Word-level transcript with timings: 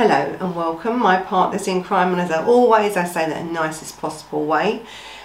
Hello 0.00 0.34
and 0.40 0.56
welcome, 0.56 0.98
my 0.98 1.18
partners 1.18 1.68
in 1.68 1.82
crime, 1.82 2.12
and 2.12 2.22
as 2.22 2.30
always, 2.30 2.96
I 2.96 3.04
say 3.04 3.28
that 3.28 3.38
in 3.38 3.48
the 3.48 3.52
nicest 3.52 4.00
possible 4.00 4.46
way. 4.46 4.80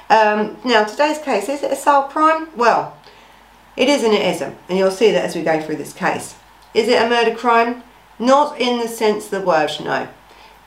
Um, 0.10 0.58
now, 0.66 0.84
today's 0.84 1.18
case, 1.20 1.48
is 1.48 1.64
it 1.64 1.72
a 1.72 1.78
sole 1.78 2.10
crime? 2.10 2.50
Well, 2.58 2.98
it 3.78 3.88
is 3.88 4.04
and 4.04 4.12
it 4.12 4.22
isn't, 4.36 4.58
and 4.68 4.78
you'll 4.78 4.92
see 4.92 5.12
that 5.12 5.24
as 5.24 5.34
we 5.34 5.44
go 5.44 5.62
through 5.62 5.78
this 5.78 5.94
case. 5.94 6.36
Is 6.74 6.90
it 6.90 7.02
a 7.02 7.08
murder 7.08 7.34
crime? 7.34 7.84
Not 8.20 8.60
in 8.60 8.80
the 8.80 8.90
sense 8.90 9.24
of 9.24 9.32
the 9.32 9.48
word, 9.48 9.72
no. 9.82 10.10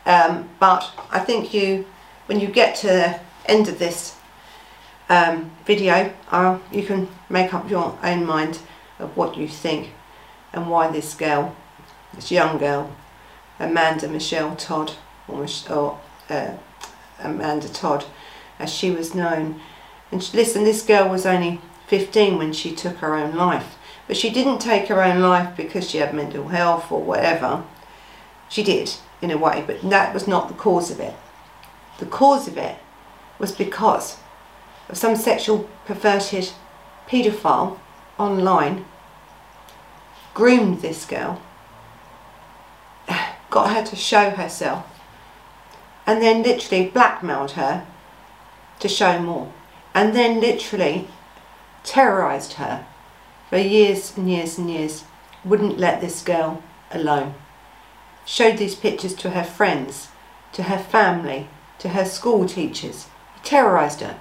Um, 0.06 0.48
but 0.58 0.90
I 1.10 1.18
think 1.18 1.52
you, 1.52 1.84
when 2.24 2.40
you 2.40 2.46
get 2.46 2.77
to 2.77 2.86
the 2.86 3.20
end 3.44 3.68
of 3.68 3.78
this 3.78 4.16
um, 5.10 5.50
video, 5.66 6.14
uh, 6.30 6.58
you 6.72 6.82
can 6.82 7.08
make 7.28 7.52
up 7.52 7.68
your 7.68 7.98
own 8.02 8.24
mind 8.24 8.60
of 8.98 9.14
what 9.18 9.36
you 9.36 9.46
think 9.46 9.90
and 10.54 10.70
why 10.70 10.90
this 10.90 11.12
girl, 11.12 11.54
this 12.14 12.30
young 12.30 12.56
girl, 12.56 12.90
Amanda 13.58 14.08
Michelle 14.08 14.56
Todd, 14.56 14.92
or, 15.26 15.46
or 15.70 16.00
uh, 16.30 16.52
Amanda 17.20 17.68
Todd, 17.68 18.04
as 18.58 18.72
she 18.72 18.90
was 18.90 19.14
known. 19.14 19.60
And 20.10 20.22
she, 20.22 20.36
listen, 20.36 20.64
this 20.64 20.82
girl 20.82 21.08
was 21.08 21.26
only 21.26 21.60
15 21.88 22.38
when 22.38 22.52
she 22.52 22.74
took 22.74 22.96
her 22.98 23.14
own 23.14 23.34
life. 23.34 23.76
But 24.06 24.16
she 24.16 24.30
didn't 24.30 24.58
take 24.58 24.88
her 24.88 25.02
own 25.02 25.20
life 25.20 25.56
because 25.56 25.91
she 25.91 25.98
had 25.98 26.14
mental 26.14 26.48
health 26.48 26.91
or 26.91 27.02
whatever. 27.02 27.64
She 28.48 28.62
did, 28.62 28.94
in 29.20 29.30
a 29.30 29.36
way, 29.36 29.62
but 29.66 29.83
that 29.90 30.14
was 30.14 30.27
not 30.27 30.48
the 30.48 30.55
cause 30.55 30.90
of 30.90 31.00
it. 31.00 31.14
The 31.98 32.06
cause 32.06 32.48
of 32.48 32.56
it 32.56 32.78
was 33.38 33.52
because 33.52 34.16
of 34.88 34.96
some 34.96 35.16
sexual 35.16 35.68
perverted 35.84 36.50
paedophile 37.08 37.78
online 38.18 38.84
groomed 40.34 40.80
this 40.83 41.05
girl, 41.05 41.42
got 43.50 43.74
her 43.74 43.82
to 43.84 43.96
show 43.96 44.30
herself, 44.30 44.84
and 46.06 46.22
then 46.22 46.42
literally 46.42 46.88
blackmailed 46.88 47.52
her 47.52 47.86
to 48.80 48.88
show 48.88 49.20
more, 49.20 49.52
and 49.94 50.14
then 50.14 50.40
literally 50.40 51.08
terrorized 51.84 52.55
her 52.55 52.86
for 53.48 53.58
years 53.58 54.16
and 54.16 54.30
years 54.30 54.58
and 54.58 54.70
years, 54.70 55.05
wouldn't 55.44 55.78
let 55.78 56.00
this 56.00 56.22
girl 56.22 56.62
alone. 56.90 57.34
Showed 58.27 58.58
these 58.58 58.74
pictures 58.74 59.14
to 59.14 59.30
her 59.30 59.44
friends, 59.44 60.08
to 60.52 60.64
her 60.64 60.78
family, 60.78 61.48
to 61.78 61.90
her 61.90 62.05
school 62.05 62.46
teachers. 62.46 63.06
He 63.34 63.40
terrorized 63.42 64.00
her. 64.00 64.18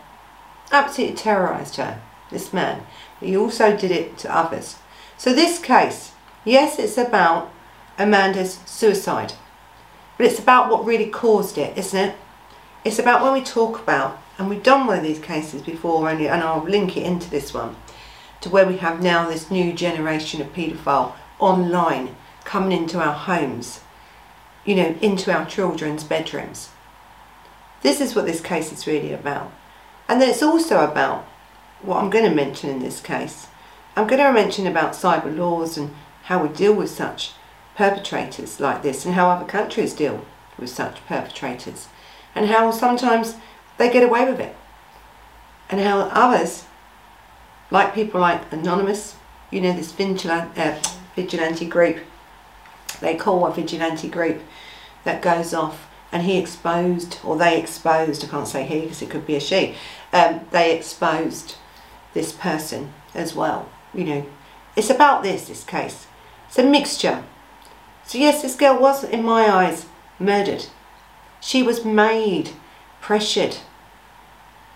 Absolutely 0.71 1.15
terrorized 1.15 1.75
her, 1.75 2.01
this 2.31 2.53
man. 2.53 2.83
But 3.19 3.29
he 3.29 3.37
also 3.37 3.75
did 3.75 3.91
it 3.91 4.17
to 4.19 4.33
others. 4.35 4.77
So 5.17 5.33
this 5.33 5.59
case, 5.59 6.13
yes, 6.45 6.79
it's 6.79 6.97
about 6.97 7.51
Amanda's 7.97 8.59
suicide. 8.65 9.33
But 10.17 10.27
it's 10.27 10.39
about 10.39 10.69
what 10.71 10.85
really 10.85 11.09
caused 11.09 11.57
it, 11.57 11.77
isn't 11.77 11.99
it? 11.99 12.15
It's 12.83 12.99
about 12.99 13.21
when 13.21 13.33
we 13.33 13.43
talk 13.43 13.79
about, 13.79 14.19
and 14.37 14.49
we've 14.49 14.63
done 14.63 14.87
one 14.87 14.97
of 14.97 15.03
these 15.03 15.19
cases 15.19 15.61
before, 15.61 16.09
and 16.09 16.25
I'll 16.27 16.63
link 16.63 16.95
it 16.95 17.05
into 17.05 17.29
this 17.29 17.53
one, 17.53 17.75
to 18.41 18.49
where 18.49 18.67
we 18.67 18.77
have 18.77 19.01
now 19.01 19.27
this 19.27 19.51
new 19.51 19.73
generation 19.73 20.41
of 20.41 20.53
paedophile 20.53 21.13
online 21.39 22.15
coming 22.45 22.71
into 22.71 22.99
our 22.99 23.13
homes, 23.13 23.81
you 24.65 24.75
know, 24.75 24.95
into 25.01 25.31
our 25.31 25.45
children's 25.45 26.03
bedrooms. 26.03 26.69
This 27.81 28.01
is 28.01 28.15
what 28.15 28.25
this 28.25 28.41
case 28.41 28.71
is 28.71 28.87
really 28.87 29.11
about. 29.13 29.51
And 30.07 30.21
then 30.21 30.29
it's 30.29 30.43
also 30.43 30.83
about 30.83 31.25
what 31.81 31.97
I'm 31.97 32.09
going 32.09 32.23
to 32.23 32.33
mention 32.33 32.69
in 32.69 32.79
this 32.79 33.01
case. 33.01 33.47
I'm 33.95 34.07
going 34.07 34.21
to 34.21 34.31
mention 34.31 34.65
about 34.65 34.93
cyber 34.93 35.35
laws 35.35 35.77
and 35.77 35.93
how 36.23 36.41
we 36.41 36.49
deal 36.49 36.73
with 36.73 36.89
such 36.89 37.33
perpetrators 37.77 38.59
like 38.59 38.81
this 38.81 39.05
and 39.05 39.13
how 39.13 39.29
other 39.29 39.45
countries 39.45 39.93
deal 39.93 40.25
with 40.57 40.69
such 40.69 41.05
perpetrators 41.05 41.87
and 42.33 42.47
how 42.47 42.71
sometimes 42.71 43.35
they 43.77 43.91
get 43.91 44.03
away 44.03 44.25
with 44.25 44.39
it 44.39 44.55
and 45.69 45.79
how 45.79 45.99
others 46.11 46.65
like 47.69 47.93
people 47.93 48.19
like 48.19 48.51
Anonymous 48.51 49.15
you 49.51 49.61
know 49.61 49.73
this 49.73 49.91
vigilante, 49.91 50.59
uh, 50.59 50.81
vigilante 51.15 51.65
group 51.65 51.97
they 52.99 53.15
call 53.15 53.45
a 53.45 53.53
vigilante 53.53 54.09
group 54.09 54.41
that 55.03 55.21
goes 55.21 55.53
off 55.53 55.87
and 56.11 56.23
he 56.23 56.37
exposed 56.37 57.19
or 57.23 57.37
they 57.37 57.59
exposed 57.59 58.23
I 58.23 58.27
can't 58.27 58.47
say 58.47 58.65
he 58.65 58.81
because 58.81 59.03
it 59.03 59.11
could 59.11 59.27
be 59.27 59.35
a 59.35 59.39
she 59.39 59.75
um, 60.11 60.41
they 60.49 60.75
exposed 60.75 61.57
this 62.15 62.31
person 62.31 62.91
as 63.13 63.35
well 63.35 63.69
you 63.93 64.03
know. 64.03 64.25
It's 64.75 64.89
about 64.89 65.23
this 65.23 65.47
this 65.47 65.63
case. 65.63 66.07
It's 66.47 66.59
a 66.59 66.63
mixture 66.63 67.23
so 68.07 68.17
yes, 68.17 68.41
this 68.41 68.55
girl 68.55 68.79
was, 68.79 69.03
in 69.03 69.23
my 69.23 69.47
eyes, 69.49 69.85
murdered. 70.17 70.67
She 71.41 71.61
was 71.61 71.83
made, 71.83 72.51
pressured 73.01 73.57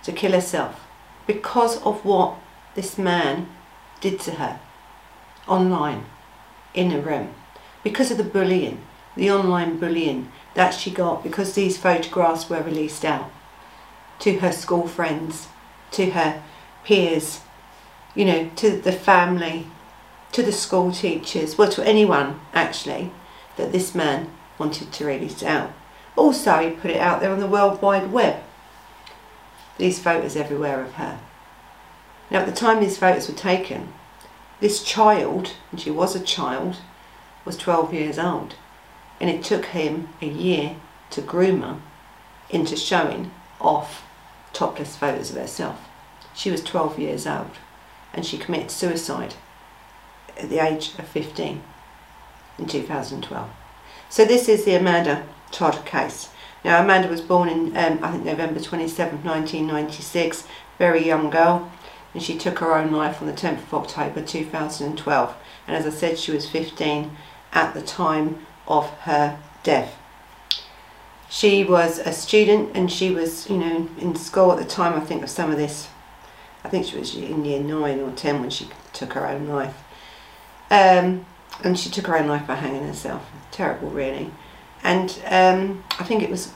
to 0.03 0.11
kill 0.11 0.33
herself 0.33 0.87
because 1.25 1.81
of 1.83 2.03
what 2.03 2.35
this 2.75 2.97
man 2.97 3.47
did 4.01 4.19
to 4.21 4.31
her 4.31 4.59
online 5.47 6.05
in 6.73 6.91
a 6.91 6.99
room 6.99 7.33
because 7.83 8.11
of 8.11 8.17
the 8.17 8.23
bullying 8.23 8.81
the 9.15 9.29
online 9.29 9.77
bullying 9.77 10.31
that 10.53 10.73
she 10.73 10.89
got 10.89 11.23
because 11.23 11.53
these 11.53 11.77
photographs 11.77 12.49
were 12.49 12.61
released 12.61 13.03
out 13.03 13.29
to 14.19 14.39
her 14.39 14.51
school 14.51 14.87
friends 14.87 15.47
to 15.91 16.11
her 16.11 16.41
peers 16.83 17.41
you 18.15 18.23
know 18.23 18.49
to 18.55 18.77
the 18.77 18.91
family 18.91 19.67
to 20.31 20.41
the 20.41 20.51
school 20.51 20.91
teachers 20.91 21.57
well 21.57 21.69
to 21.69 21.85
anyone 21.85 22.39
actually 22.53 23.11
that 23.57 23.71
this 23.71 23.93
man 23.93 24.29
wanted 24.57 24.91
to 24.91 25.05
release 25.05 25.43
out. 25.43 25.71
Also, 26.15 26.57
he 26.59 26.69
put 26.71 26.91
it 26.91 26.99
out 26.99 27.21
there 27.21 27.31
on 27.31 27.39
the 27.39 27.47
World 27.47 27.81
Wide 27.81 28.11
Web. 28.11 28.43
These 29.77 29.99
photos 29.99 30.35
everywhere 30.35 30.83
of 30.83 30.93
her. 30.93 31.19
Now, 32.29 32.39
at 32.39 32.45
the 32.45 32.51
time 32.51 32.79
these 32.79 32.97
photos 32.97 33.27
were 33.27 33.35
taken, 33.35 33.93
this 34.59 34.83
child, 34.83 35.53
and 35.71 35.81
she 35.81 35.91
was 35.91 36.15
a 36.15 36.19
child, 36.19 36.77
was 37.45 37.57
12 37.57 37.93
years 37.93 38.19
old. 38.19 38.55
And 39.19 39.29
it 39.29 39.43
took 39.43 39.65
him 39.65 40.09
a 40.21 40.27
year 40.27 40.75
to 41.11 41.21
groom 41.21 41.61
her 41.61 41.81
into 42.49 42.75
showing 42.75 43.31
off 43.59 44.03
topless 44.53 44.95
photos 44.95 45.31
of 45.31 45.37
herself. 45.37 45.79
She 46.33 46.51
was 46.51 46.63
12 46.63 46.99
years 46.99 47.27
old 47.27 47.51
and 48.13 48.25
she 48.25 48.37
committed 48.37 48.71
suicide 48.71 49.35
at 50.37 50.49
the 50.49 50.59
age 50.59 50.93
of 50.97 51.07
15 51.07 51.61
in 52.57 52.67
2012. 52.67 53.49
So 54.09 54.25
this 54.25 54.49
is 54.49 54.65
the 54.65 54.75
Amanda 54.75 55.25
Todd 55.51 55.85
case. 55.85 56.29
Now 56.63 56.81
Amanda 56.83 57.07
was 57.07 57.21
born 57.21 57.49
in, 57.49 57.77
um, 57.77 57.99
I 58.03 58.11
think 58.11 58.25
November 58.25 58.59
27, 58.59 59.23
1996, 59.23 60.47
very 60.77 61.05
young 61.05 61.29
girl, 61.29 61.71
and 62.13 62.21
she 62.21 62.37
took 62.37 62.59
her 62.59 62.75
own 62.75 62.91
life 62.91 63.21
on 63.21 63.27
the 63.27 63.33
10th 63.33 63.63
of 63.63 63.73
October 63.73 64.21
2012. 64.21 65.35
And 65.67 65.75
as 65.75 65.85
I 65.85 65.89
said, 65.89 66.19
she 66.19 66.31
was 66.31 66.49
15 66.49 67.11
at 67.53 67.73
the 67.73 67.81
time 67.81 68.45
of 68.67 68.89
her 69.01 69.39
death. 69.63 69.97
She 71.29 71.63
was 71.63 71.99
a 71.99 72.11
student 72.11 72.75
and 72.75 72.91
she 72.91 73.11
was, 73.11 73.49
you 73.49 73.57
know, 73.57 73.89
in 73.97 74.15
school 74.15 74.51
at 74.51 74.57
the 74.57 74.65
time, 74.65 74.93
I 74.93 75.05
think, 75.05 75.23
of 75.23 75.29
some 75.29 75.49
of 75.49 75.57
this. 75.57 75.87
I 76.63 76.69
think 76.69 76.85
she 76.85 76.97
was 76.97 77.15
in 77.15 77.45
year 77.45 77.61
9 77.61 77.99
or 78.01 78.11
10 78.11 78.41
when 78.41 78.49
she 78.49 78.67
took 78.91 79.13
her 79.13 79.27
own 79.27 79.47
life. 79.47 79.75
Um, 80.69 81.25
and 81.63 81.77
she 81.77 81.89
took 81.89 82.07
her 82.07 82.17
own 82.17 82.27
life 82.27 82.47
by 82.47 82.55
hanging 82.55 82.87
herself. 82.87 83.29
Terrible, 83.51 83.89
really. 83.89 84.31
And 84.83 85.09
um, 85.25 85.83
I 85.99 86.03
think 86.03 86.23
it 86.23 86.29
was 86.29 86.53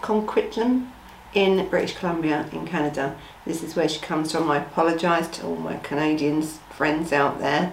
Coquitlam 0.00 0.90
in 1.34 1.68
British 1.68 1.96
Columbia 1.96 2.46
in 2.52 2.66
Canada. 2.66 3.16
This 3.44 3.62
is 3.62 3.76
where 3.76 3.88
she 3.88 4.00
comes 4.00 4.32
from. 4.32 4.50
I 4.50 4.58
apologise 4.58 5.28
to 5.28 5.46
all 5.46 5.56
my 5.56 5.76
Canadian 5.78 6.42
friends 6.42 7.12
out 7.12 7.38
there. 7.38 7.72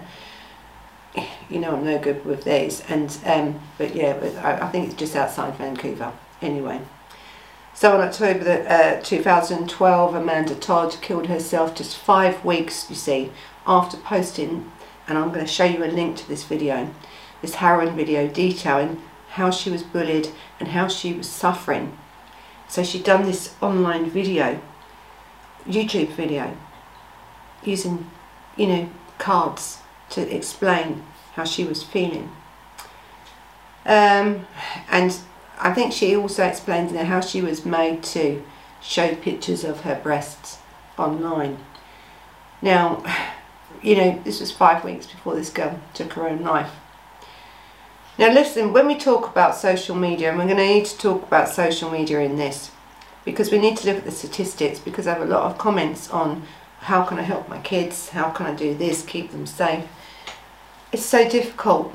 You 1.50 1.60
know 1.60 1.76
I'm 1.76 1.84
no 1.84 1.98
good 1.98 2.24
with 2.24 2.44
these, 2.44 2.80
and 2.88 3.14
um, 3.26 3.60
but 3.76 3.94
yeah, 3.94 4.16
I, 4.42 4.66
I, 4.66 4.70
think 4.70 4.86
it's 4.86 4.94
just 4.94 5.14
outside 5.14 5.54
Vancouver. 5.56 6.10
Anyway, 6.40 6.80
so 7.74 7.92
on 7.92 8.00
October 8.00 8.42
the, 8.42 8.72
uh, 8.72 9.02
2012, 9.02 10.14
Amanda 10.14 10.54
Todd 10.54 10.96
killed 11.02 11.26
herself 11.26 11.74
just 11.74 11.98
five 11.98 12.42
weeks, 12.46 12.88
you 12.88 12.96
see, 12.96 13.30
after 13.66 13.98
posting 13.98 14.72
and 15.06 15.18
I'm 15.18 15.28
going 15.28 15.44
to 15.44 15.52
show 15.52 15.64
you 15.64 15.84
a 15.84 15.86
link 15.86 16.16
to 16.18 16.28
this 16.28 16.44
video, 16.44 16.90
this 17.40 17.56
harrowing 17.56 17.96
video 17.96 18.28
detailing 18.28 19.02
how 19.30 19.50
she 19.50 19.70
was 19.70 19.82
bullied 19.82 20.28
and 20.60 20.68
how 20.68 20.88
she 20.88 21.14
was 21.14 21.28
suffering. 21.28 21.96
So 22.68 22.82
she'd 22.82 23.04
done 23.04 23.24
this 23.24 23.54
online 23.60 24.08
video, 24.10 24.60
YouTube 25.66 26.10
video, 26.10 26.56
using, 27.64 28.10
you 28.56 28.66
know, 28.66 28.88
cards 29.18 29.78
to 30.10 30.34
explain 30.34 31.02
how 31.34 31.44
she 31.44 31.64
was 31.64 31.82
feeling. 31.82 32.30
Um, 33.84 34.46
and 34.90 35.16
I 35.58 35.72
think 35.72 35.92
she 35.92 36.14
also 36.14 36.44
explained 36.44 36.92
know, 36.92 37.04
how 37.04 37.20
she 37.20 37.40
was 37.40 37.64
made 37.64 38.02
to 38.04 38.42
show 38.80 39.14
pictures 39.14 39.64
of 39.64 39.80
her 39.80 39.98
breasts 40.02 40.58
online. 40.98 41.58
Now, 42.60 43.02
you 43.82 43.96
know, 43.96 44.20
this 44.24 44.40
was 44.40 44.52
five 44.52 44.84
weeks 44.84 45.06
before 45.06 45.34
this 45.34 45.50
girl 45.50 45.78
took 45.92 46.12
her 46.12 46.28
own 46.28 46.42
life. 46.42 46.70
Now 48.18 48.32
listen, 48.32 48.72
when 48.72 48.86
we 48.86 48.96
talk 48.96 49.28
about 49.28 49.56
social 49.56 49.96
media, 49.96 50.28
and 50.28 50.38
we're 50.38 50.44
going 50.44 50.56
to 50.58 50.66
need 50.66 50.86
to 50.86 50.98
talk 50.98 51.22
about 51.22 51.48
social 51.48 51.90
media 51.90 52.20
in 52.20 52.36
this, 52.36 52.70
because 53.24 53.50
we 53.50 53.58
need 53.58 53.76
to 53.78 53.86
look 53.86 53.98
at 53.98 54.04
the 54.04 54.10
statistics, 54.10 54.78
because 54.78 55.06
I 55.06 55.14
have 55.14 55.22
a 55.22 55.26
lot 55.26 55.50
of 55.50 55.58
comments 55.58 56.10
on 56.10 56.42
how 56.80 57.04
can 57.04 57.18
I 57.18 57.22
help 57.22 57.48
my 57.48 57.58
kids, 57.60 58.10
how 58.10 58.30
can 58.30 58.46
I 58.46 58.54
do 58.54 58.74
this, 58.74 59.04
keep 59.04 59.30
them 59.30 59.46
safe. 59.46 59.84
It's 60.92 61.04
so 61.04 61.28
difficult. 61.28 61.94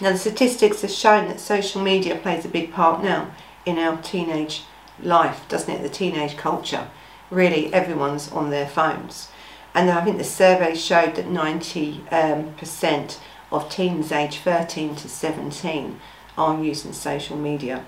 Now 0.00 0.12
the 0.12 0.18
statistics 0.18 0.82
have 0.82 0.90
shown 0.90 1.28
that 1.28 1.40
social 1.40 1.82
media 1.82 2.16
plays 2.16 2.44
a 2.44 2.48
big 2.48 2.72
part 2.72 3.02
now 3.02 3.34
in 3.66 3.78
our 3.78 3.96
teenage 4.02 4.62
life, 5.02 5.48
doesn't 5.48 5.72
it? 5.72 5.82
The 5.82 5.88
teenage 5.88 6.36
culture. 6.36 6.88
Really, 7.30 7.72
everyone's 7.72 8.30
on 8.30 8.50
their 8.50 8.66
phones. 8.66 9.28
And 9.74 9.90
I 9.90 10.04
think 10.04 10.18
the 10.18 10.24
survey 10.24 10.76
showed 10.76 11.16
that 11.16 11.26
90% 11.26 12.08
um, 12.12 13.08
of 13.50 13.68
teens 13.68 14.12
aged 14.12 14.40
13 14.40 14.94
to 14.96 15.08
17 15.08 16.00
are 16.38 16.62
using 16.62 16.92
social 16.92 17.36
media. 17.36 17.84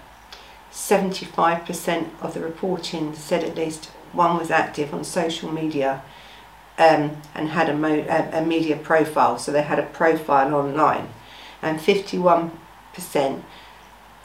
75% 0.73 2.09
of 2.21 2.35
the 2.35 2.41
reporting 2.41 3.15
said 3.15 3.45
at 3.45 3.57
least 3.57 3.87
one 4.13 4.37
was 4.37 4.51
active 4.51 4.93
on 4.93 5.05
social 5.05 5.51
media 5.51 6.03
um, 6.79 7.23
and 7.35 7.49
had 7.51 7.69
a, 7.69 8.39
a, 8.39 8.45
media 8.45 8.77
profile, 8.77 9.39
so 9.39 9.51
they 9.51 9.63
had 9.63 9.79
a 9.79 9.87
profile 9.87 10.55
online. 10.55 11.09
And 11.63 11.79
51% 11.81 12.51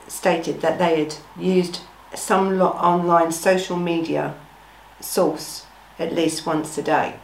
stated 0.07 0.61
that 0.61 0.77
they 0.77 1.03
had 1.03 1.15
used 1.37 1.79
some 2.13 2.59
online 2.61 3.31
social 3.31 3.77
media 3.77 4.35
source 4.99 5.65
at 5.97 6.13
least 6.13 6.45
once 6.45 6.77
a 6.77 6.83
day. 6.83 7.15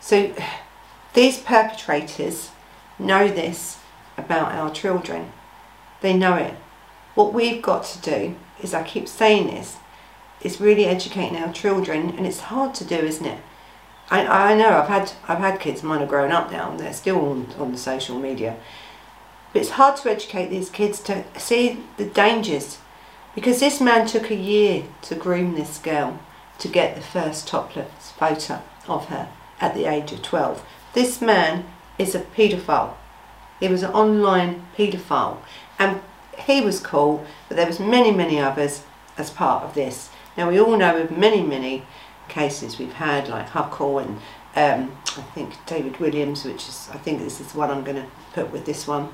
So 0.00 0.32
these 1.14 1.38
perpetrators 1.38 2.50
know 2.98 3.28
this 3.28 3.78
about 4.16 4.52
our 4.52 4.70
children. 4.70 5.32
They 6.00 6.14
know 6.14 6.36
it. 6.36 6.54
What 7.14 7.32
we've 7.32 7.62
got 7.62 7.84
to 7.84 8.00
do 8.00 8.36
is, 8.62 8.74
I 8.74 8.82
keep 8.82 9.08
saying 9.08 9.46
this, 9.46 9.76
is 10.42 10.60
really 10.60 10.84
educating 10.84 11.38
our 11.38 11.52
children, 11.52 12.10
and 12.16 12.26
it's 12.26 12.40
hard 12.40 12.74
to 12.76 12.84
do, 12.84 12.96
isn't 12.96 13.26
it? 13.26 13.40
I, 14.10 14.52
I 14.52 14.54
know 14.54 14.68
I've 14.68 14.88
had 14.88 15.12
I've 15.26 15.38
had 15.38 15.58
kids, 15.58 15.82
mine 15.82 16.02
are 16.02 16.06
grown 16.06 16.30
up 16.30 16.52
now, 16.52 16.70
and 16.70 16.78
they're 16.78 16.92
still 16.92 17.18
on, 17.18 17.52
on 17.58 17.72
the 17.72 17.78
social 17.78 18.18
media. 18.18 18.56
But 19.52 19.62
it's 19.62 19.70
hard 19.70 19.96
to 19.96 20.10
educate 20.10 20.48
these 20.48 20.70
kids 20.70 21.00
to 21.04 21.24
see 21.38 21.82
the 21.96 22.04
dangers, 22.04 22.78
because 23.34 23.58
this 23.58 23.80
man 23.80 24.06
took 24.06 24.30
a 24.30 24.36
year 24.36 24.84
to 25.02 25.14
groom 25.14 25.54
this 25.54 25.78
girl 25.78 26.20
to 26.58 26.68
get 26.68 26.94
the 26.94 27.00
first 27.00 27.48
topless 27.48 28.12
photo 28.12 28.62
of 28.86 29.06
her 29.06 29.28
at 29.60 29.74
the 29.74 29.86
age 29.86 30.12
of 30.12 30.22
12. 30.22 30.64
This 30.94 31.20
man 31.20 31.66
is 31.98 32.14
a 32.14 32.20
paedophile. 32.20 32.94
He 33.60 33.68
was 33.68 33.82
an 33.82 33.92
online 33.92 34.66
paedophile, 34.76 35.38
and 35.78 36.00
he 36.38 36.60
was 36.60 36.80
cool, 36.80 37.24
but 37.48 37.56
there 37.56 37.66
was 37.66 37.80
many, 37.80 38.10
many 38.10 38.38
others 38.38 38.82
as 39.16 39.30
part 39.30 39.64
of 39.64 39.74
this. 39.74 40.10
Now 40.36 40.50
we 40.50 40.60
all 40.60 40.76
know 40.76 40.98
of 40.98 41.16
many, 41.16 41.42
many 41.42 41.84
cases 42.28 42.78
we've 42.78 42.92
had, 42.92 43.28
like 43.28 43.48
Huckle 43.48 43.98
and 43.98 44.18
um, 44.56 44.96
I 45.06 45.22
think 45.34 45.54
David 45.66 45.98
Williams, 46.00 46.44
which 46.44 46.68
is 46.68 46.88
I 46.92 46.96
think 46.96 47.20
this 47.20 47.40
is 47.40 47.54
what 47.54 47.70
I'm 47.70 47.84
going 47.84 48.02
to 48.02 48.08
put 48.32 48.50
with 48.50 48.64
this 48.64 48.86
one, 48.86 49.10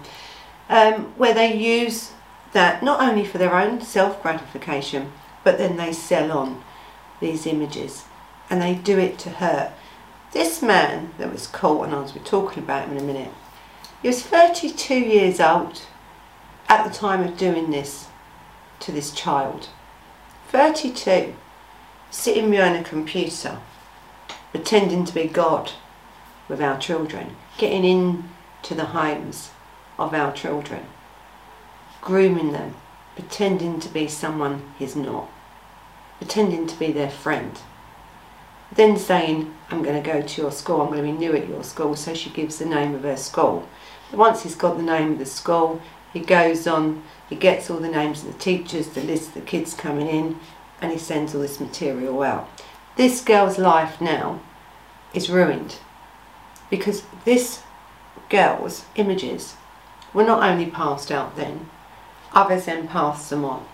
um, 0.69 1.13
where 1.17 1.35
they 1.35 1.55
use 1.55 2.13
that 2.53 2.83
not 2.83 3.01
only 3.01 3.25
for 3.25 3.39
their 3.39 3.55
own 3.55 3.81
self 3.81 4.23
gratification, 4.23 5.13
but 5.45 5.59
then 5.59 5.77
they 5.77 5.93
sell 5.93 6.31
on 6.33 6.63
these 7.21 7.47
images, 7.47 8.05
and 8.49 8.63
they 8.63 8.75
do 8.75 8.99
it 8.99 9.19
to 9.21 9.31
hurt. 9.31 9.73
This 10.33 10.63
man 10.63 11.13
that 11.19 11.31
was 11.31 11.47
caught, 11.47 11.87
and 11.87 11.95
I 11.95 12.01
was 12.01 12.13
talking 12.25 12.63
about 12.63 12.89
him 12.89 12.97
in 12.97 13.05
a 13.05 13.07
minute, 13.07 13.33
he 14.01 14.09
was 14.09 14.23
32 14.23 14.95
years 14.95 15.41
old 15.41 15.83
at 16.69 16.85
the 16.85 16.93
time 16.93 17.23
of 17.23 17.37
doing 17.37 17.71
this 17.71 18.07
to 18.81 18.93
this 18.93 19.13
child. 19.13 19.69
32, 20.49 21.35
sitting 22.11 22.51
behind 22.51 22.77
a 22.77 22.89
computer, 22.89 23.59
pretending 24.51 25.05
to 25.05 25.15
be 25.15 25.25
God 25.25 25.73
with 26.49 26.61
our 26.61 26.79
children, 26.79 27.37
getting 27.59 27.85
into 27.85 28.75
the 28.75 28.87
homes 28.87 29.51
of 29.99 30.15
our 30.15 30.33
children, 30.33 30.87
grooming 32.01 32.53
them, 32.53 32.75
pretending 33.15 33.79
to 33.81 33.89
be 33.89 34.09
someone 34.09 34.63
he's 34.79 34.97
not, 34.97 35.31
pretending 36.19 36.67
to 36.67 36.79
be 36.79 36.91
their 36.91 37.11
friend. 37.11 37.59
Then 38.75 38.97
saying, 38.97 39.55
I'm 39.73 39.83
going 39.83 40.01
to 40.01 40.07
go 40.07 40.21
to 40.21 40.43
your 40.43 40.53
school, 40.53 40.83
I'm 40.83 40.89
going 40.89 41.03
to 41.03 41.11
be 41.11 41.17
new 41.17 41.35
at 41.35 41.49
your 41.49 41.65
school, 41.65 41.97
so 41.97 42.13
she 42.13 42.29
gives 42.29 42.59
the 42.59 42.67
name 42.67 42.95
of 42.95 43.05
her 43.05 43.17
school. 43.17 43.67
Once 44.13 44.43
he's 44.43 44.55
got 44.55 44.77
the 44.77 44.83
name 44.83 45.13
of 45.13 45.19
the 45.19 45.25
school, 45.25 45.81
he 46.13 46.21
goes 46.21 46.67
on, 46.67 47.03
he 47.31 47.37
gets 47.37 47.71
all 47.71 47.79
the 47.79 47.89
names 47.89 48.23
of 48.23 48.31
the 48.31 48.39
teachers, 48.39 48.89
the 48.89 49.03
list 49.03 49.29
of 49.29 49.35
the 49.35 49.41
kids 49.41 49.73
coming 49.73 50.09
in, 50.09 50.39
and 50.83 50.93
he 50.93 50.99
sends 50.99 51.35
all 51.35 51.41
this 51.41 51.59
material 51.59 52.23
out. 52.23 52.51
This 52.97 53.23
girl's 53.23 53.57
life 53.57 53.99
now 53.99 54.43
is 55.15 55.31
ruined 55.31 55.77
because 56.69 57.05
this 57.25 57.63
girl's 58.29 58.85
images 58.97 59.55
were 60.13 60.25
not 60.25 60.43
only 60.43 60.67
passed 60.67 61.11
out 61.11 61.35
then, 61.35 61.71
others 62.35 62.67
then 62.67 62.89
passed 62.89 63.31
them 63.31 63.43
on. 63.43 63.67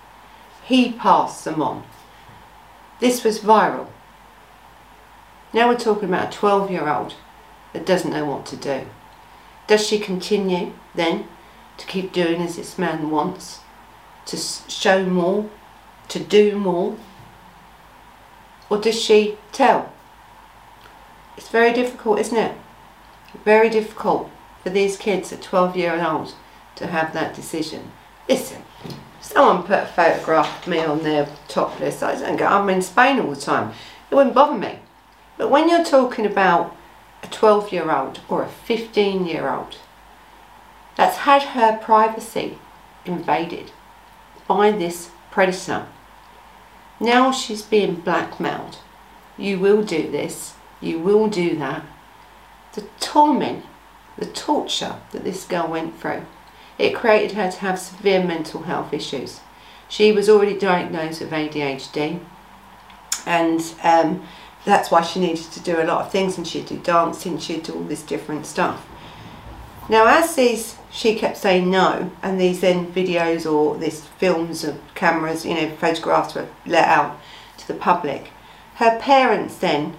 He 0.64 0.92
passed 0.92 1.44
them 1.44 1.60
on. 1.60 1.82
This 3.00 3.24
was 3.24 3.40
viral. 3.40 3.88
Now 5.52 5.68
we're 5.68 5.78
talking 5.78 6.08
about 6.08 6.34
a 6.34 6.36
12 6.36 6.70
year 6.70 6.88
old 6.88 7.14
that 7.72 7.86
doesn't 7.86 8.10
know 8.10 8.24
what 8.24 8.44
to 8.46 8.56
do. 8.56 8.86
Does 9.66 9.86
she 9.86 9.98
continue 9.98 10.72
then 10.94 11.26
to 11.78 11.86
keep 11.86 12.12
doing 12.12 12.42
as 12.42 12.56
this 12.56 12.78
man 12.78 13.10
wants, 13.10 13.60
to 14.26 14.36
show 14.36 15.04
more, 15.04 15.48
to 16.08 16.18
do 16.18 16.58
more? 16.58 16.96
Or 18.68 18.78
does 18.78 19.00
she 19.00 19.38
tell? 19.52 19.92
It's 21.36 21.48
very 21.48 21.72
difficult, 21.72 22.18
isn't 22.18 22.36
it? 22.36 22.54
Very 23.44 23.70
difficult 23.70 24.30
for 24.62 24.70
these 24.70 24.96
kids 24.96 25.32
at 25.32 25.42
12 25.42 25.76
years 25.76 26.02
old 26.02 26.34
to 26.76 26.86
have 26.86 27.12
that 27.12 27.34
decision. 27.34 27.92
Listen, 28.28 28.62
someone 29.20 29.62
put 29.62 29.84
a 29.84 29.86
photograph 29.86 30.62
of 30.62 30.68
me 30.68 30.80
on 30.80 31.02
their 31.02 31.28
top 31.46 31.78
list. 31.80 32.02
I 32.02 32.14
don't 32.14 32.36
go, 32.36 32.46
I'm 32.46 32.68
in 32.68 32.82
Spain 32.82 33.20
all 33.20 33.30
the 33.30 33.40
time. 33.40 33.72
It 34.10 34.14
wouldn't 34.14 34.34
bother 34.34 34.58
me. 34.58 34.80
But 35.38 35.50
when 35.50 35.68
you're 35.68 35.84
talking 35.84 36.26
about 36.26 36.76
a 37.22 37.26
12 37.28 37.72
year 37.72 37.90
old 37.90 38.20
or 38.28 38.42
a 38.42 38.48
15 38.48 39.24
year 39.24 39.48
old 39.48 39.78
that's 40.96 41.18
had 41.18 41.42
her 41.42 41.78
privacy 41.78 42.58
invaded 43.04 43.70
by 44.46 44.72
this 44.72 45.10
predator. 45.30 45.86
Now 47.00 47.30
she's 47.30 47.62
being 47.62 47.96
blackmailed. 47.96 48.78
You 49.36 49.60
will 49.60 49.82
do 49.82 50.10
this, 50.10 50.54
you 50.80 50.98
will 50.98 51.28
do 51.28 51.56
that. 51.58 51.84
The 52.74 52.82
torment, 52.98 53.64
the 54.16 54.26
torture 54.26 54.96
that 55.12 55.22
this 55.22 55.44
girl 55.44 55.68
went 55.68 56.00
through, 56.00 56.26
it 56.76 56.94
created 56.94 57.36
her 57.36 57.50
to 57.50 57.58
have 57.58 57.78
severe 57.78 58.24
mental 58.24 58.62
health 58.62 58.92
issues. 58.92 59.40
She 59.88 60.10
was 60.10 60.28
already 60.28 60.58
diagnosed 60.58 61.20
with 61.20 61.30
ADHD, 61.30 62.20
and 63.24 63.74
um, 63.84 64.26
that's 64.64 64.90
why 64.90 65.02
she 65.02 65.20
needed 65.20 65.50
to 65.52 65.60
do 65.60 65.80
a 65.80 65.84
lot 65.84 66.04
of 66.04 66.12
things, 66.12 66.36
and 66.36 66.46
she'd 66.46 66.66
do 66.66 66.78
dancing, 66.78 67.38
she'd 67.38 67.62
do 67.62 67.74
all 67.74 67.84
this 67.84 68.02
different 68.02 68.46
stuff. 68.46 68.86
Now, 69.88 70.06
as 70.06 70.36
these, 70.36 70.76
she 70.90 71.14
kept 71.14 71.38
saying 71.38 71.70
no, 71.70 72.10
and 72.22 72.38
these 72.38 72.60
then 72.60 72.92
videos 72.92 73.50
or 73.50 73.78
these 73.78 74.04
films 74.04 74.62
of 74.62 74.78
cameras, 74.94 75.46
you 75.46 75.54
know, 75.54 75.70
photographs 75.76 76.34
were 76.34 76.48
let 76.66 76.86
out 76.86 77.18
to 77.56 77.66
the 77.66 77.74
public. 77.74 78.30
Her 78.74 78.98
parents 78.98 79.56
then 79.56 79.96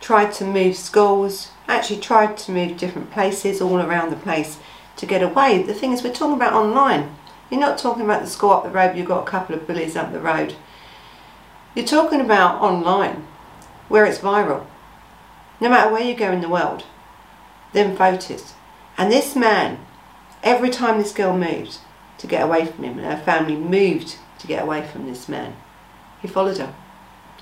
tried 0.00 0.32
to 0.32 0.44
move 0.44 0.76
schools, 0.76 1.50
actually 1.66 2.00
tried 2.00 2.36
to 2.36 2.52
move 2.52 2.76
different 2.76 3.10
places 3.10 3.62
all 3.62 3.80
around 3.80 4.10
the 4.10 4.16
place 4.16 4.58
to 4.96 5.06
get 5.06 5.22
away. 5.22 5.62
The 5.62 5.74
thing 5.74 5.92
is, 5.92 6.02
we're 6.02 6.12
talking 6.12 6.36
about 6.36 6.52
online. 6.52 7.14
You're 7.50 7.60
not 7.60 7.78
talking 7.78 8.02
about 8.04 8.22
the 8.22 8.28
school 8.28 8.50
up 8.50 8.64
the 8.64 8.70
road, 8.70 8.96
you've 8.96 9.08
got 9.08 9.26
a 9.26 9.30
couple 9.30 9.54
of 9.54 9.66
bullies 9.66 9.96
up 9.96 10.12
the 10.12 10.20
road. 10.20 10.54
You're 11.74 11.86
talking 11.86 12.20
about 12.20 12.60
online, 12.60 13.26
where 13.92 14.06
it's 14.06 14.18
viral. 14.18 14.66
No 15.60 15.68
matter 15.68 15.92
where 15.92 16.02
you 16.02 16.14
go 16.14 16.32
in 16.32 16.40
the 16.40 16.48
world, 16.48 16.84
them 17.72 17.94
photos 17.94 18.54
and 18.96 19.10
this 19.10 19.34
man, 19.34 19.78
every 20.42 20.70
time 20.70 20.98
this 20.98 21.12
girl 21.12 21.36
moved 21.36 21.78
to 22.18 22.26
get 22.26 22.42
away 22.42 22.66
from 22.66 22.84
him, 22.84 22.98
and 22.98 23.06
her 23.06 23.24
family 23.24 23.56
moved 23.56 24.16
to 24.38 24.46
get 24.46 24.62
away 24.62 24.86
from 24.86 25.06
this 25.06 25.28
man, 25.28 25.56
he 26.20 26.28
followed 26.28 26.58
her. 26.58 26.74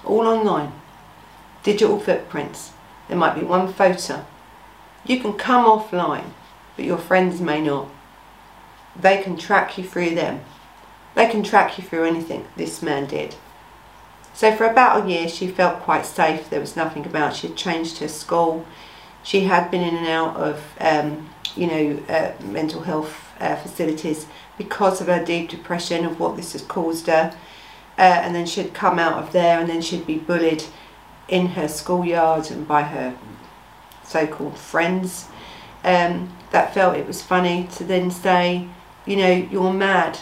All 0.04 0.26
online. 0.26 0.72
Digital 1.62 2.00
footprints. 2.00 2.72
There 3.08 3.16
might 3.16 3.38
be 3.38 3.44
one 3.44 3.72
photo. 3.72 4.24
You 5.04 5.20
can 5.20 5.34
come 5.34 5.66
offline, 5.66 6.30
but 6.76 6.84
your 6.84 6.98
friends 6.98 7.40
may 7.40 7.60
not. 7.60 7.88
They 8.98 9.22
can 9.22 9.36
track 9.36 9.76
you 9.76 9.84
through 9.84 10.14
them. 10.14 10.40
They 11.14 11.28
can 11.28 11.42
track 11.42 11.78
you 11.78 11.84
through 11.84 12.04
anything 12.04 12.46
this 12.56 12.82
man 12.82 13.06
did. 13.06 13.36
So 14.34 14.54
for 14.54 14.64
about 14.64 15.04
a 15.04 15.10
year 15.10 15.28
she 15.28 15.48
felt 15.48 15.80
quite 15.80 16.06
safe. 16.06 16.48
There 16.50 16.60
was 16.60 16.76
nothing 16.76 17.06
about. 17.06 17.36
She 17.36 17.48
had 17.48 17.56
changed 17.56 17.98
her 17.98 18.08
school. 18.08 18.64
She 19.22 19.40
had 19.44 19.70
been 19.70 19.82
in 19.82 19.96
and 19.96 20.06
out 20.06 20.36
of 20.36 20.64
um, 20.80 21.28
you 21.56 21.66
know, 21.66 22.02
uh, 22.08 22.32
mental 22.44 22.82
health 22.82 23.32
uh, 23.40 23.56
facilities 23.56 24.26
because 24.58 25.00
of 25.00 25.06
her 25.06 25.24
deep 25.24 25.48
depression 25.48 26.04
of 26.04 26.20
what 26.20 26.36
this 26.36 26.52
has 26.52 26.62
caused 26.62 27.06
her. 27.06 27.34
Uh, 27.98 28.02
and 28.02 28.34
then 28.34 28.46
she'd 28.46 28.72
come 28.72 28.98
out 28.98 29.22
of 29.22 29.32
there 29.32 29.58
and 29.58 29.68
then 29.68 29.82
she'd 29.82 30.06
be 30.06 30.18
bullied 30.18 30.64
in 31.28 31.46
her 31.48 31.68
schoolyard 31.68 32.50
and 32.50 32.66
by 32.66 32.82
her 32.82 33.16
so-called 34.04 34.58
friends 34.58 35.28
um, 35.84 36.34
that 36.50 36.74
felt 36.74 36.96
it 36.96 37.06
was 37.06 37.22
funny 37.22 37.68
to 37.72 37.84
then 37.84 38.10
say, 38.10 38.66
you 39.06 39.16
know, 39.16 39.30
you're 39.30 39.72
mad 39.72 40.18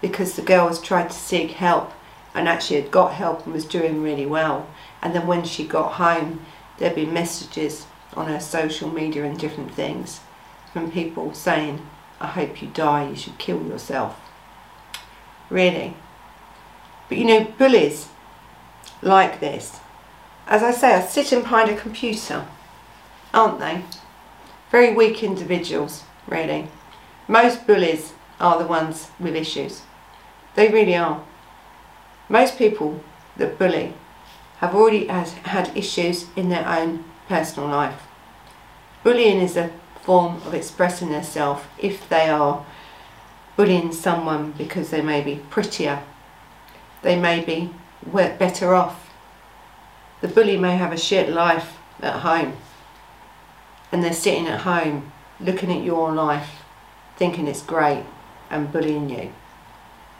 because 0.00 0.34
the 0.34 0.42
girl 0.42 0.68
has 0.68 0.80
tried 0.80 1.10
to 1.10 1.16
seek 1.16 1.52
help 1.52 1.92
and 2.38 2.48
actually 2.48 2.80
had 2.80 2.90
got 2.90 3.14
help 3.14 3.44
and 3.44 3.52
was 3.52 3.64
doing 3.64 4.02
really 4.02 4.26
well. 4.26 4.68
And 5.02 5.14
then 5.14 5.26
when 5.26 5.44
she 5.44 5.66
got 5.66 5.94
home, 5.94 6.44
there'd 6.78 6.94
be 6.94 7.06
messages 7.06 7.86
on 8.14 8.26
her 8.26 8.40
social 8.40 8.90
media 8.90 9.24
and 9.24 9.38
different 9.38 9.74
things 9.74 10.20
from 10.72 10.90
people 10.90 11.34
saying, 11.34 11.86
I 12.20 12.28
hope 12.28 12.62
you 12.62 12.68
die, 12.68 13.08
you 13.08 13.16
should 13.16 13.38
kill 13.38 13.64
yourself. 13.66 14.18
Really. 15.50 15.94
But 17.08 17.18
you 17.18 17.24
know, 17.24 17.44
bullies 17.44 18.08
like 19.02 19.40
this, 19.40 19.80
as 20.46 20.62
I 20.62 20.70
say, 20.72 20.94
are 20.94 21.06
sitting 21.06 21.42
behind 21.42 21.70
a 21.70 21.76
computer, 21.76 22.46
aren't 23.32 23.60
they? 23.60 23.82
Very 24.70 24.94
weak 24.94 25.22
individuals, 25.22 26.04
really. 26.26 26.68
Most 27.26 27.66
bullies 27.66 28.12
are 28.40 28.58
the 28.58 28.66
ones 28.66 29.10
with 29.18 29.34
issues. 29.36 29.82
They 30.54 30.68
really 30.68 30.96
are. 30.96 31.22
Most 32.28 32.58
people 32.58 33.02
that 33.36 33.58
bully 33.58 33.94
have 34.58 34.74
already 34.74 35.06
has, 35.06 35.32
had 35.32 35.76
issues 35.76 36.26
in 36.36 36.48
their 36.48 36.68
own 36.68 37.04
personal 37.28 37.68
life. 37.68 38.02
Bullying 39.02 39.40
is 39.40 39.56
a 39.56 39.70
form 40.02 40.36
of 40.46 40.54
expressing 40.54 41.10
themselves 41.10 41.62
if 41.78 42.08
they 42.08 42.28
are 42.28 42.66
bullying 43.56 43.92
someone 43.92 44.52
because 44.52 44.90
they 44.90 45.02
may 45.02 45.20
be 45.20 45.36
prettier, 45.50 46.02
they 47.02 47.18
may 47.18 47.44
be 47.44 47.70
better 48.12 48.74
off. 48.74 49.10
The 50.20 50.28
bully 50.28 50.56
may 50.56 50.76
have 50.76 50.92
a 50.92 50.98
shit 50.98 51.28
life 51.30 51.76
at 52.00 52.20
home 52.20 52.56
and 53.90 54.02
they're 54.02 54.12
sitting 54.12 54.46
at 54.46 54.60
home 54.60 55.12
looking 55.40 55.72
at 55.72 55.84
your 55.84 56.12
life 56.12 56.62
thinking 57.16 57.46
it's 57.46 57.62
great 57.62 58.04
and 58.50 58.72
bullying 58.72 59.08
you. 59.08 59.32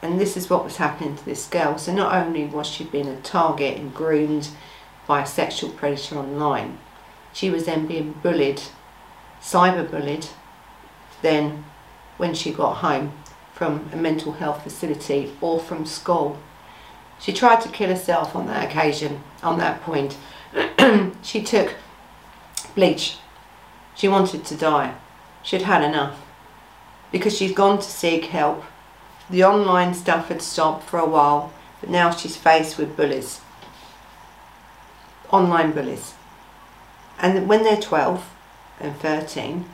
And 0.02 0.20
this 0.20 0.36
is 0.36 0.48
what 0.48 0.64
was 0.64 0.76
happening 0.76 1.16
to 1.16 1.24
this 1.24 1.46
girl. 1.48 1.76
So 1.78 1.92
not 1.92 2.14
only 2.14 2.44
was 2.44 2.66
she 2.66 2.84
being 2.84 3.08
a 3.08 3.20
target 3.20 3.78
and 3.78 3.94
groomed 3.94 4.48
by 5.06 5.22
a 5.22 5.26
sexual 5.26 5.70
predator 5.70 6.18
online, 6.18 6.78
she 7.32 7.50
was 7.50 7.64
then 7.64 7.86
being 7.86 8.12
bullied 8.22 8.62
cyberbullied 9.40 10.28
then 11.22 11.64
when 12.16 12.34
she 12.34 12.52
got 12.52 12.76
home 12.76 13.12
from 13.52 13.88
a 13.92 13.96
mental 13.96 14.32
health 14.32 14.62
facility 14.62 15.32
or 15.40 15.58
from 15.58 15.84
school. 15.84 16.38
She 17.20 17.32
tried 17.32 17.60
to 17.62 17.68
kill 17.68 17.88
herself 17.88 18.36
on 18.36 18.46
that 18.46 18.70
occasion, 18.70 19.22
on 19.42 19.58
that 19.58 19.82
point. 19.82 20.16
she 21.22 21.42
took 21.42 21.74
bleach. 22.74 23.18
She 23.96 24.06
wanted 24.06 24.44
to 24.44 24.56
die. 24.56 24.94
She'd 25.42 25.62
had 25.62 25.82
enough. 25.82 26.20
Because 27.10 27.36
she's 27.36 27.52
gone 27.52 27.78
to 27.78 27.84
seek 27.84 28.26
help. 28.26 28.62
The 29.30 29.44
online 29.44 29.94
stuff 29.94 30.28
had 30.28 30.40
stopped 30.40 30.84
for 30.84 30.98
a 30.98 31.08
while, 31.08 31.52
but 31.80 31.90
now 31.90 32.10
she's 32.10 32.36
faced 32.36 32.78
with 32.78 32.96
bullies. 32.96 33.40
Online 35.30 35.72
bullies. 35.72 36.14
And 37.18 37.48
when 37.48 37.62
they're 37.62 37.76
12, 37.76 38.24
and 38.80 38.96
13, 38.96 39.64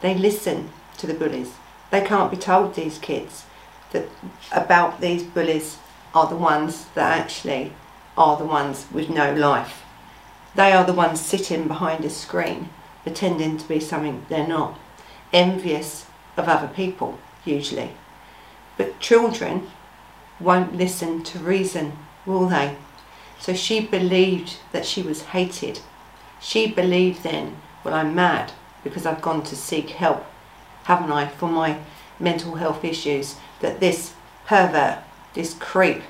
they 0.00 0.14
listen 0.14 0.70
to 0.98 1.06
the 1.06 1.14
bullies. 1.14 1.54
They 1.90 2.00
can't 2.00 2.30
be 2.30 2.36
told, 2.36 2.74
these 2.74 2.98
kids, 2.98 3.44
that 3.92 4.08
about 4.52 5.00
these 5.00 5.22
bullies 5.22 5.78
are 6.14 6.28
the 6.28 6.36
ones 6.36 6.86
that 6.94 7.18
actually 7.18 7.72
are 8.16 8.36
the 8.36 8.44
ones 8.44 8.86
with 8.92 9.10
no 9.10 9.34
life. 9.34 9.82
They 10.54 10.72
are 10.72 10.84
the 10.84 10.92
ones 10.92 11.20
sitting 11.20 11.66
behind 11.66 12.04
a 12.04 12.10
screen, 12.10 12.68
pretending 13.02 13.58
to 13.58 13.68
be 13.68 13.80
something 13.80 14.24
they're 14.28 14.46
not, 14.46 14.78
envious 15.32 16.06
of 16.36 16.48
other 16.48 16.68
people, 16.68 17.18
usually. 17.44 17.92
But 18.76 19.00
children 19.00 19.70
won't 20.40 20.76
listen 20.76 21.22
to 21.24 21.38
reason, 21.38 21.96
will 22.26 22.48
they? 22.48 22.76
So 23.38 23.54
she 23.54 23.80
believed 23.80 24.56
that 24.72 24.86
she 24.86 25.02
was 25.02 25.22
hated. 25.22 25.80
She 26.40 26.66
believed 26.66 27.22
then 27.22 27.56
well, 27.84 27.94
I'm 27.94 28.14
mad 28.14 28.52
because 28.82 29.04
I've 29.06 29.22
gone 29.22 29.42
to 29.44 29.56
seek 29.56 29.90
help, 29.90 30.24
haven't 30.84 31.12
I, 31.12 31.28
for 31.28 31.48
my 31.48 31.78
mental 32.18 32.56
health 32.56 32.84
issues. 32.84 33.36
That 33.60 33.80
this 33.80 34.14
pervert, 34.46 34.98
this 35.34 35.54
creep, 35.54 36.02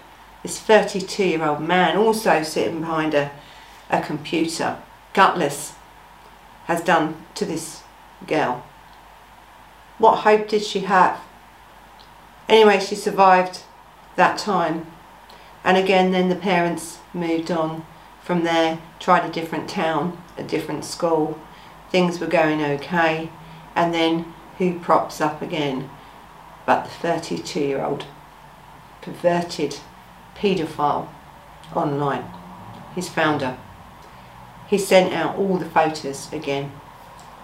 this 0.43 0.59
32 0.61 1.25
year 1.25 1.45
old 1.45 1.61
man, 1.61 1.97
also 1.97 2.43
sitting 2.43 2.81
behind 2.81 3.15
a, 3.15 3.33
a 3.91 4.01
computer, 4.01 4.79
gutless, 5.13 5.75
has 6.67 6.81
done 6.81 7.17
to 7.35 7.45
this 7.45 7.83
girl. 8.27 8.65
What 9.99 10.19
hope 10.19 10.49
did 10.49 10.63
she 10.63 10.81
have? 10.81 11.21
Anyway, 12.49 12.81
she 12.81 12.95
survived 12.95 13.63
that 14.17 14.39
time. 14.39 14.87
And 15.63 15.77
again, 15.77 16.13
then 16.13 16.29
the 16.29 16.37
parents 16.37 16.99
moved 17.13 17.51
on 17.51 17.87
from 18.23 18.45
there, 18.45 18.79
tried 19.01 19.29
a 19.29 19.33
different 19.33 19.69
town, 19.69 20.23
a 20.37 20.43
different 20.43 20.85
school, 20.85 21.39
things 21.91 22.21
were 22.21 22.27
going 22.27 22.63
okay, 22.63 23.31
and 23.75 23.93
then 23.93 24.33
who 24.59 24.79
props 24.79 25.21
up 25.21 25.43
again 25.43 25.91
but 26.67 26.85
the 26.85 26.91
32 26.91 27.61
year 27.61 27.83
old 27.83 28.07
perverted 29.03 29.79
paedophile 30.35 31.09
online. 31.75 32.25
his 32.95 33.09
founder. 33.09 33.59
He 34.69 34.79
sent 34.79 35.13
out 35.13 35.37
all 35.37 35.59
the 35.59 35.69
photos 35.69 36.33
again, 36.33 36.73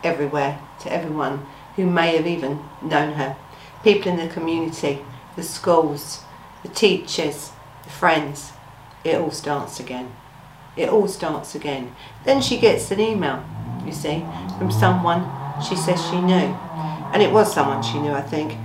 everywhere, 0.02 0.60
to 0.80 0.92
everyone 0.92 1.46
who 1.76 1.86
may 1.86 2.16
have 2.16 2.26
even 2.26 2.60
known 2.80 3.14
her. 3.14 3.36
People 3.82 4.12
in 4.12 4.16
the 4.18 4.32
community, 4.32 5.00
the 5.36 5.42
schools, 5.42 6.22
the 6.62 6.68
teachers, 6.68 7.52
the 7.84 7.90
friends. 7.90 8.52
It 9.04 9.16
all 9.16 9.30
starts 9.30 9.80
again. 9.80 10.12
It 10.76 10.88
all 10.88 11.08
starts 11.08 11.54
again. 11.54 11.94
Then 12.24 12.42
she 12.42 12.58
gets 12.58 12.90
an 12.90 13.00
email 13.00 13.44
you 13.86 13.92
see, 13.92 14.24
from 14.58 14.70
someone 14.70 15.28
she 15.62 15.76
says 15.76 16.04
she 16.06 16.20
knew. 16.20 16.56
And 17.12 17.22
it 17.22 17.32
was 17.32 17.52
someone 17.52 17.82
she 17.82 17.98
knew, 17.98 18.12
I 18.12 18.22
think. 18.22 18.56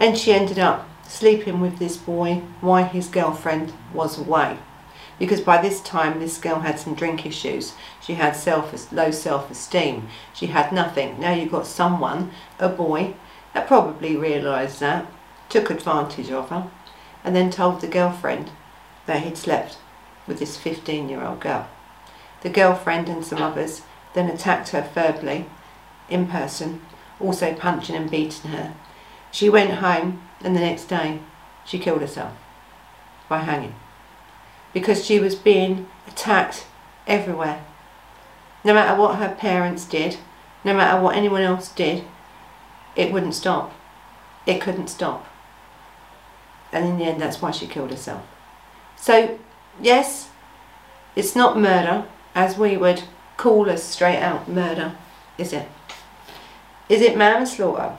And 0.00 0.16
she 0.16 0.32
ended 0.32 0.58
up 0.58 0.88
sleeping 1.06 1.60
with 1.60 1.78
this 1.78 1.96
boy 1.96 2.42
while 2.60 2.84
his 2.84 3.08
girlfriend 3.08 3.72
was 3.92 4.18
away. 4.18 4.58
Because 5.18 5.40
by 5.40 5.60
this 5.60 5.80
time, 5.80 6.20
this 6.20 6.38
girl 6.38 6.60
had 6.60 6.78
some 6.78 6.94
drink 6.94 7.26
issues. 7.26 7.74
She 8.00 8.14
had 8.14 8.36
self 8.36 8.92
low 8.92 9.10
self-esteem. 9.10 10.08
She 10.32 10.46
had 10.46 10.72
nothing. 10.72 11.18
Now 11.18 11.32
you've 11.32 11.50
got 11.50 11.66
someone, 11.66 12.30
a 12.60 12.68
boy, 12.68 13.14
probably 13.66 14.16
realised 14.16 14.80
that, 14.80 15.06
took 15.48 15.70
advantage 15.70 16.30
of 16.30 16.50
her, 16.50 16.70
and 17.24 17.34
then 17.34 17.50
told 17.50 17.80
the 17.80 17.86
girlfriend 17.88 18.50
that 19.06 19.22
he'd 19.22 19.36
slept 19.36 19.78
with 20.26 20.38
this 20.38 20.58
15-year-old 20.58 21.40
girl. 21.40 21.68
The 22.42 22.50
girlfriend 22.50 23.08
and 23.08 23.24
some 23.24 23.42
others 23.42 23.82
then 24.14 24.30
attacked 24.30 24.70
her 24.70 24.88
verbally, 24.94 25.46
in 26.08 26.26
person, 26.26 26.82
also 27.20 27.54
punching 27.54 27.96
and 27.96 28.10
beating 28.10 28.50
her. 28.50 28.74
She 29.30 29.48
went 29.48 29.74
home 29.74 30.22
and 30.40 30.54
the 30.54 30.60
next 30.60 30.84
day 30.84 31.20
she 31.64 31.78
killed 31.78 32.00
herself 32.00 32.32
by 33.28 33.40
hanging 33.40 33.74
because 34.72 35.04
she 35.04 35.18
was 35.18 35.34
being 35.34 35.88
attacked 36.06 36.66
everywhere. 37.06 37.64
No 38.64 38.74
matter 38.74 38.98
what 38.98 39.16
her 39.16 39.34
parents 39.34 39.84
did, 39.84 40.18
no 40.64 40.74
matter 40.74 41.00
what 41.00 41.16
anyone 41.16 41.42
else 41.42 41.68
did, 41.70 42.04
it 42.98 43.12
wouldn't 43.12 43.34
stop. 43.34 43.72
It 44.44 44.60
couldn't 44.60 44.88
stop. 44.88 45.24
And 46.72 46.84
in 46.84 46.98
the 46.98 47.04
end, 47.04 47.22
that's 47.22 47.40
why 47.40 47.52
she 47.52 47.66
killed 47.66 47.90
herself. 47.90 48.26
So, 48.96 49.38
yes, 49.80 50.30
it's 51.14 51.36
not 51.36 51.58
murder 51.58 52.04
as 52.34 52.58
we 52.58 52.76
would 52.76 53.04
call 53.36 53.68
a 53.68 53.78
straight 53.78 54.20
out 54.20 54.48
murder, 54.48 54.96
is 55.38 55.52
it? 55.52 55.68
Is 56.88 57.00
it 57.00 57.16
manslaughter? 57.16 57.96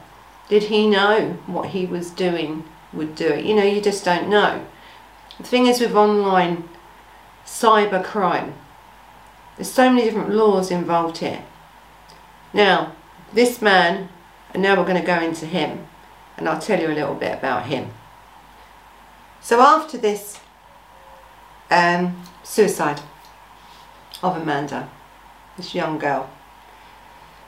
Did 0.50 0.64
he 0.64 0.90
know 0.90 1.38
what 1.48 1.70
he 1.70 1.86
was 1.86 2.12
doing 2.12 2.66
would 2.92 3.16
do 3.16 3.28
it? 3.28 3.46
You 3.46 3.56
know, 3.56 3.64
you 3.64 3.82
just 3.82 4.04
don't 4.04 4.30
know. 4.30 4.66
The 5.38 5.44
thing 5.44 5.68
is 5.68 5.80
with 5.80 5.96
online 5.96 6.68
cyber 7.46 8.04
crime, 8.04 8.54
there's 9.56 9.72
so 9.72 9.90
many 9.90 10.04
different 10.04 10.32
laws 10.32 10.72
involved 10.72 11.20
here. 11.20 11.44
Now, 12.54 12.94
this 13.34 13.62
man, 13.62 14.10
and 14.54 14.64
now 14.64 14.78
we're 14.78 14.86
going 14.86 15.00
to 15.00 15.06
go 15.06 15.20
into 15.20 15.46
him, 15.46 15.88
and 16.38 16.48
I'll 16.48 16.60
tell 16.60 16.80
you 16.80 16.88
a 16.88 16.96
little 16.96 17.16
bit 17.16 17.38
about 17.38 17.68
him. 17.68 17.92
So 19.42 19.62
after 19.62 19.98
this 19.98 20.40
um, 21.72 22.24
suicide 22.44 23.02
of 24.22 24.38
Amanda, 24.38 24.90
this 25.58 25.76
young 25.76 25.98
girl. 25.98 26.30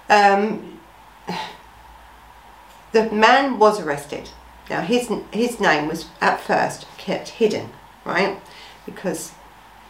Um, 0.09 0.79
the 2.91 3.09
man 3.11 3.57
was 3.59 3.79
arrested. 3.79 4.29
Now 4.69 4.81
his 4.81 5.11
his 5.33 5.59
name 5.59 5.87
was 5.87 6.05
at 6.21 6.39
first 6.39 6.85
kept 6.97 7.29
hidden, 7.29 7.71
right? 8.05 8.39
Because 8.85 9.33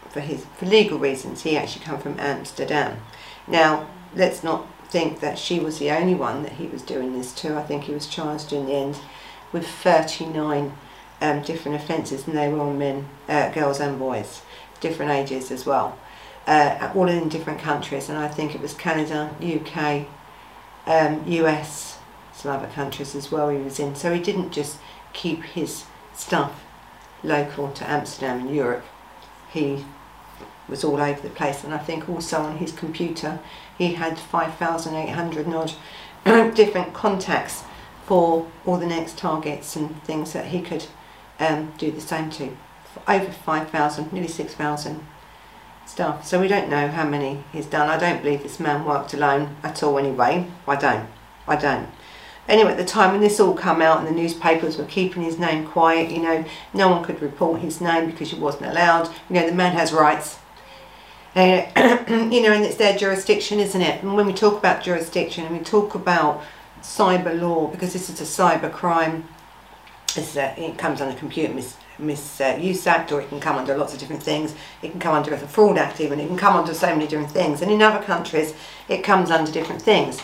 for 0.10 0.22
his 0.22 0.46
for 0.58 0.66
legal 0.66 0.98
reasons, 0.98 1.44
he 1.44 1.58
actually 1.58 1.86
come 1.86 2.00
from 2.00 2.20
Amsterdam. 2.20 3.00
Now 3.48 3.88
let's 4.16 4.44
not 4.44 4.68
think 4.92 5.22
that 5.22 5.40
she 5.40 5.60
was 5.60 5.80
the 5.80 5.90
only 5.90 6.14
one 6.14 6.44
that 6.44 6.54
he 6.54 6.68
was 6.68 6.82
doing 6.82 7.18
this 7.18 7.34
to. 7.34 7.58
I 7.58 7.64
think 7.64 7.86
he 7.86 7.94
was 7.94 8.08
charged 8.08 8.52
in 8.52 8.66
the 8.66 8.74
end 8.74 9.00
with 9.54 9.66
39 9.66 10.74
um, 11.22 11.42
different 11.44 11.82
offences, 11.82 12.28
and 12.28 12.38
they 12.38 12.50
were 12.50 12.60
all 12.60 12.74
men, 12.74 13.08
uh, 13.30 13.50
girls, 13.52 13.80
and 13.80 13.98
boys, 13.98 14.42
different 14.82 15.12
ages 15.12 15.50
as 15.50 15.66
well, 15.66 15.98
uh, 16.46 16.92
all 16.94 17.08
in 17.08 17.30
different 17.30 17.60
countries. 17.60 18.10
And 18.10 18.18
I 18.18 18.28
think 18.28 18.54
it 18.54 18.62
was 18.62 18.74
Canada, 18.74 19.34
UK, 19.42 20.08
um, 20.86 21.24
US, 21.26 22.00
some 22.34 22.52
other 22.52 22.68
countries 22.68 23.16
as 23.16 23.32
well. 23.32 23.50
He 23.50 23.60
was 23.60 23.80
in, 23.80 23.96
so 23.96 24.14
he 24.14 24.22
didn't 24.22 24.52
just 24.52 24.78
keep 25.14 25.44
his 25.44 25.86
stuff 26.14 26.66
local 27.24 27.72
to 27.72 27.90
Amsterdam 27.90 28.42
and 28.42 28.56
Europe. 28.56 28.84
He 29.54 29.86
was 30.68 30.84
all 30.84 31.00
over 31.00 31.22
the 31.22 31.30
place, 31.30 31.64
and 31.64 31.74
I 31.74 31.78
think 31.78 32.10
also 32.10 32.42
on 32.42 32.58
his 32.58 32.72
computer 32.72 33.40
he 33.82 33.94
had 33.94 34.20
5,800 34.20 35.48
odd 35.48 36.54
different 36.56 36.94
contacts 36.94 37.64
for 38.06 38.48
all 38.64 38.78
the 38.78 38.86
next 38.86 39.18
targets 39.18 39.76
and 39.76 40.04
things 40.04 40.34
that 40.34 40.46
he 40.46 40.62
could 40.62 40.86
um, 41.40 41.74
do 41.80 41.90
the 41.90 42.00
same 42.00 42.30
to. 42.30 42.56
Over 43.08 43.32
5,000, 43.32 44.14
nearly 44.14 44.28
6,000 44.28 45.04
stuff. 45.88 46.28
So 46.28 46.40
we 46.40 46.48
don't 46.48 46.70
know 46.70 46.90
how 46.90 47.08
many 47.08 47.44
he's 47.52 47.66
done. 47.66 47.90
I 47.90 47.98
don't 47.98 48.22
believe 48.22 48.44
this 48.44 48.60
man 48.60 48.86
worked 48.86 49.16
alone 49.16 49.56
at 49.64 49.82
all 49.82 49.98
anyway. 49.98 50.46
I 50.68 50.76
don't. 50.76 51.10
I 51.48 51.56
don't. 51.56 51.90
Anyway, 52.48 52.72
at 52.72 52.78
the 52.78 52.86
time 52.86 53.14
when 53.14 53.22
this 53.22 53.40
all 53.40 53.56
come 53.56 53.82
out 53.82 54.00
and 54.00 54.08
the 54.08 54.12
newspapers 54.12 54.78
were 54.78 54.86
keeping 54.86 55.24
his 55.24 55.40
name 55.40 55.66
quiet, 55.66 56.12
you 56.12 56.22
know, 56.22 56.46
no 56.74 56.90
one 56.90 57.04
could 57.04 57.20
report 57.22 57.62
his 57.62 57.82
name 57.82 58.12
because 58.12 58.30
he 58.30 58.40
wasn't 58.40 58.66
allowed. 58.66 59.08
You 59.30 59.36
know, 59.36 59.48
the 59.48 59.56
man 59.56 59.74
has 59.74 59.92
rights. 59.92 60.38
Uh, 61.36 61.66
you 62.32 62.42
know, 62.42 62.52
and 62.52 62.66
it's 62.66 62.76
their 62.76 62.98
jurisdiction, 62.98 63.60
isn't 63.60 63.82
it? 63.82 64.04
And 64.04 64.16
when 64.16 64.26
we 64.26 64.34
talk 64.34 64.58
about 64.58 64.84
jurisdiction 64.84 65.46
and 65.46 65.58
we 65.58 65.64
talk 65.64 65.96
about 65.96 66.44
cyber 66.82 67.40
law, 67.40 67.68
because 67.68 67.94
this 67.94 68.10
is 68.10 68.20
a 68.20 68.24
cyber 68.24 68.72
crime, 68.72 69.28
a, 70.18 70.62
it 70.62 70.78
comes 70.78 71.00
under 71.00 71.18
Computer 71.18 71.54
Mis 71.54 71.78
Misuse 72.00 72.86
Act, 72.88 73.12
or 73.12 73.22
it 73.22 73.30
can 73.30 73.40
come 73.40 73.58
under 73.58 73.78
lots 73.78 73.94
of 73.94 74.00
different 74.00 74.24
things. 74.24 74.56
It 74.82 74.92
can 74.92 75.00
come 75.00 75.16
under 75.16 75.30
the 75.30 75.48
Fraud 75.48 75.78
Act, 75.78 76.02
even. 76.02 76.20
It 76.20 76.28
can 76.28 76.38
come 76.38 76.56
under 76.58 76.74
so 76.74 76.88
many 76.88 77.08
different 77.08 77.32
things. 77.32 77.62
And 77.62 77.72
in 77.72 77.82
other 77.82 78.04
countries, 78.04 78.54
it 78.90 79.04
comes 79.04 79.32
under 79.32 79.52
different 79.52 79.82
things. 79.82 80.20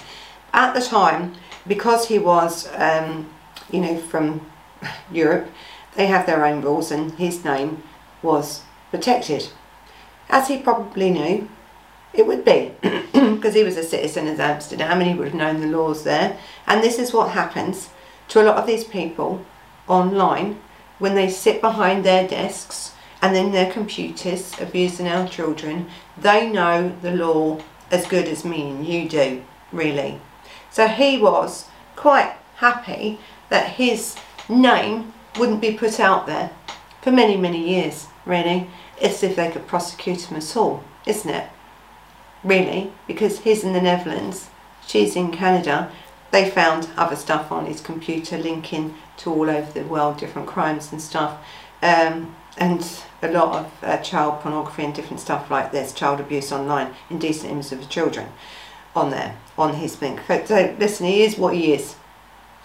At 0.53 0.73
the 0.73 0.81
time, 0.81 1.35
because 1.67 2.07
he 2.07 2.19
was, 2.19 2.67
um, 2.75 3.29
you 3.71 3.79
know, 3.79 3.97
from 3.97 4.49
Europe, 5.11 5.49
they 5.95 6.07
have 6.07 6.25
their 6.25 6.45
own 6.45 6.61
rules, 6.61 6.91
and 6.91 7.13
his 7.13 7.45
name 7.45 7.83
was 8.21 8.63
protected 8.91 9.49
as 10.29 10.47
he 10.47 10.57
probably 10.57 11.09
knew 11.09 11.49
it 12.13 12.25
would 12.25 12.43
be, 12.43 12.71
because 12.81 13.53
he 13.53 13.63
was 13.63 13.77
a 13.77 13.83
citizen 13.83 14.27
of 14.27 14.39
Amsterdam 14.39 14.99
and 14.99 15.09
he 15.09 15.15
would 15.15 15.27
have 15.27 15.35
known 15.35 15.61
the 15.61 15.67
laws 15.67 16.03
there. 16.03 16.37
And 16.65 16.83
this 16.83 16.99
is 16.99 17.13
what 17.13 17.31
happens 17.31 17.89
to 18.29 18.41
a 18.41 18.45
lot 18.45 18.57
of 18.57 18.67
these 18.67 18.83
people 18.83 19.45
online 19.87 20.59
when 20.99 21.15
they 21.15 21.29
sit 21.29 21.61
behind 21.61 22.03
their 22.03 22.27
desks 22.27 22.93
and 23.21 23.35
then 23.35 23.51
their 23.51 23.71
computers 23.71 24.53
abusing 24.59 25.07
our 25.07 25.27
children. 25.27 25.87
They 26.17 26.49
know 26.49 26.95
the 27.01 27.11
law 27.11 27.59
as 27.91 28.07
good 28.07 28.27
as 28.27 28.43
me 28.43 28.69
and 28.69 28.85
you 28.85 29.07
do, 29.07 29.43
really. 29.71 30.19
So 30.71 30.87
he 30.87 31.17
was 31.17 31.67
quite 31.95 32.35
happy 32.57 33.19
that 33.49 33.71
his 33.71 34.15
name 34.49 35.13
wouldn't 35.37 35.61
be 35.61 35.73
put 35.73 35.99
out 35.99 36.25
there 36.25 36.51
for 37.01 37.11
many, 37.11 37.37
many 37.37 37.69
years, 37.69 38.07
really. 38.25 38.69
It's 38.99 39.23
if 39.23 39.35
they 39.35 39.51
could 39.51 39.67
prosecute 39.67 40.29
him 40.29 40.37
at 40.37 40.57
all, 40.57 40.83
isn't 41.05 41.29
it? 41.29 41.49
Really, 42.43 42.91
because 43.07 43.39
he's 43.39 43.63
in 43.63 43.73
the 43.73 43.81
Netherlands, 43.81 44.49
she's 44.85 45.15
in 45.15 45.31
Canada. 45.31 45.91
They 46.31 46.49
found 46.49 46.89
other 46.97 47.15
stuff 47.15 47.51
on 47.51 47.65
his 47.65 47.81
computer 47.81 48.37
linking 48.37 48.95
to 49.17 49.31
all 49.31 49.49
over 49.49 49.71
the 49.71 49.85
world, 49.85 50.17
different 50.17 50.47
crimes 50.47 50.91
and 50.91 51.01
stuff. 51.01 51.39
Um, 51.81 52.35
and 52.57 52.83
a 53.21 53.31
lot 53.31 53.55
of 53.55 53.83
uh, 53.83 53.97
child 53.97 54.41
pornography 54.41 54.83
and 54.83 54.93
different 54.93 55.19
stuff 55.19 55.49
like 55.51 55.71
this, 55.71 55.93
child 55.93 56.19
abuse 56.19 56.51
online, 56.51 56.93
indecent 57.09 57.51
images 57.51 57.71
of 57.71 57.89
children 57.89 58.29
on 58.95 59.11
there, 59.11 59.37
on 59.57 59.75
his 59.75 59.95
thing. 59.95 60.19
So 60.27 60.75
listen, 60.79 61.05
he 61.05 61.23
is 61.23 61.37
what 61.37 61.53
he 61.53 61.73
is. 61.73 61.95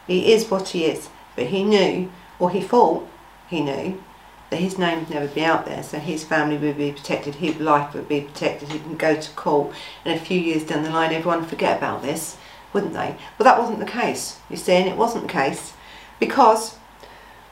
He 0.07 0.33
is 0.33 0.51
what 0.51 0.68
he 0.68 0.87
is. 0.87 1.09
But 1.37 1.47
he 1.47 1.62
knew, 1.62 2.11
or 2.38 2.51
he 2.51 2.61
thought 2.61 3.07
he 3.49 3.61
knew, 3.61 4.03
that 4.52 4.58
his 4.58 4.76
name 4.76 4.98
would 4.98 5.08
never 5.08 5.28
be 5.28 5.42
out 5.42 5.64
there, 5.64 5.82
so 5.82 5.98
his 5.98 6.24
family 6.24 6.58
would 6.58 6.76
be 6.76 6.92
protected, 6.92 7.36
his 7.36 7.56
life 7.58 7.94
would 7.94 8.06
be 8.06 8.20
protected, 8.20 8.70
he 8.70 8.80
can 8.80 8.98
go 8.98 9.18
to 9.18 9.30
court, 9.30 9.74
and 10.04 10.14
a 10.14 10.22
few 10.22 10.38
years 10.38 10.62
down 10.62 10.82
the 10.82 10.90
line 10.90 11.10
everyone 11.10 11.40
would 11.40 11.48
forget 11.48 11.78
about 11.78 12.02
this, 12.02 12.36
wouldn't 12.74 12.92
they? 12.92 13.16
Well, 13.38 13.44
that 13.44 13.58
wasn't 13.58 13.78
the 13.78 13.86
case, 13.86 14.40
you 14.50 14.58
see, 14.58 14.74
and 14.74 14.86
it 14.86 14.98
wasn't 14.98 15.26
the 15.26 15.32
case 15.32 15.72
because 16.20 16.76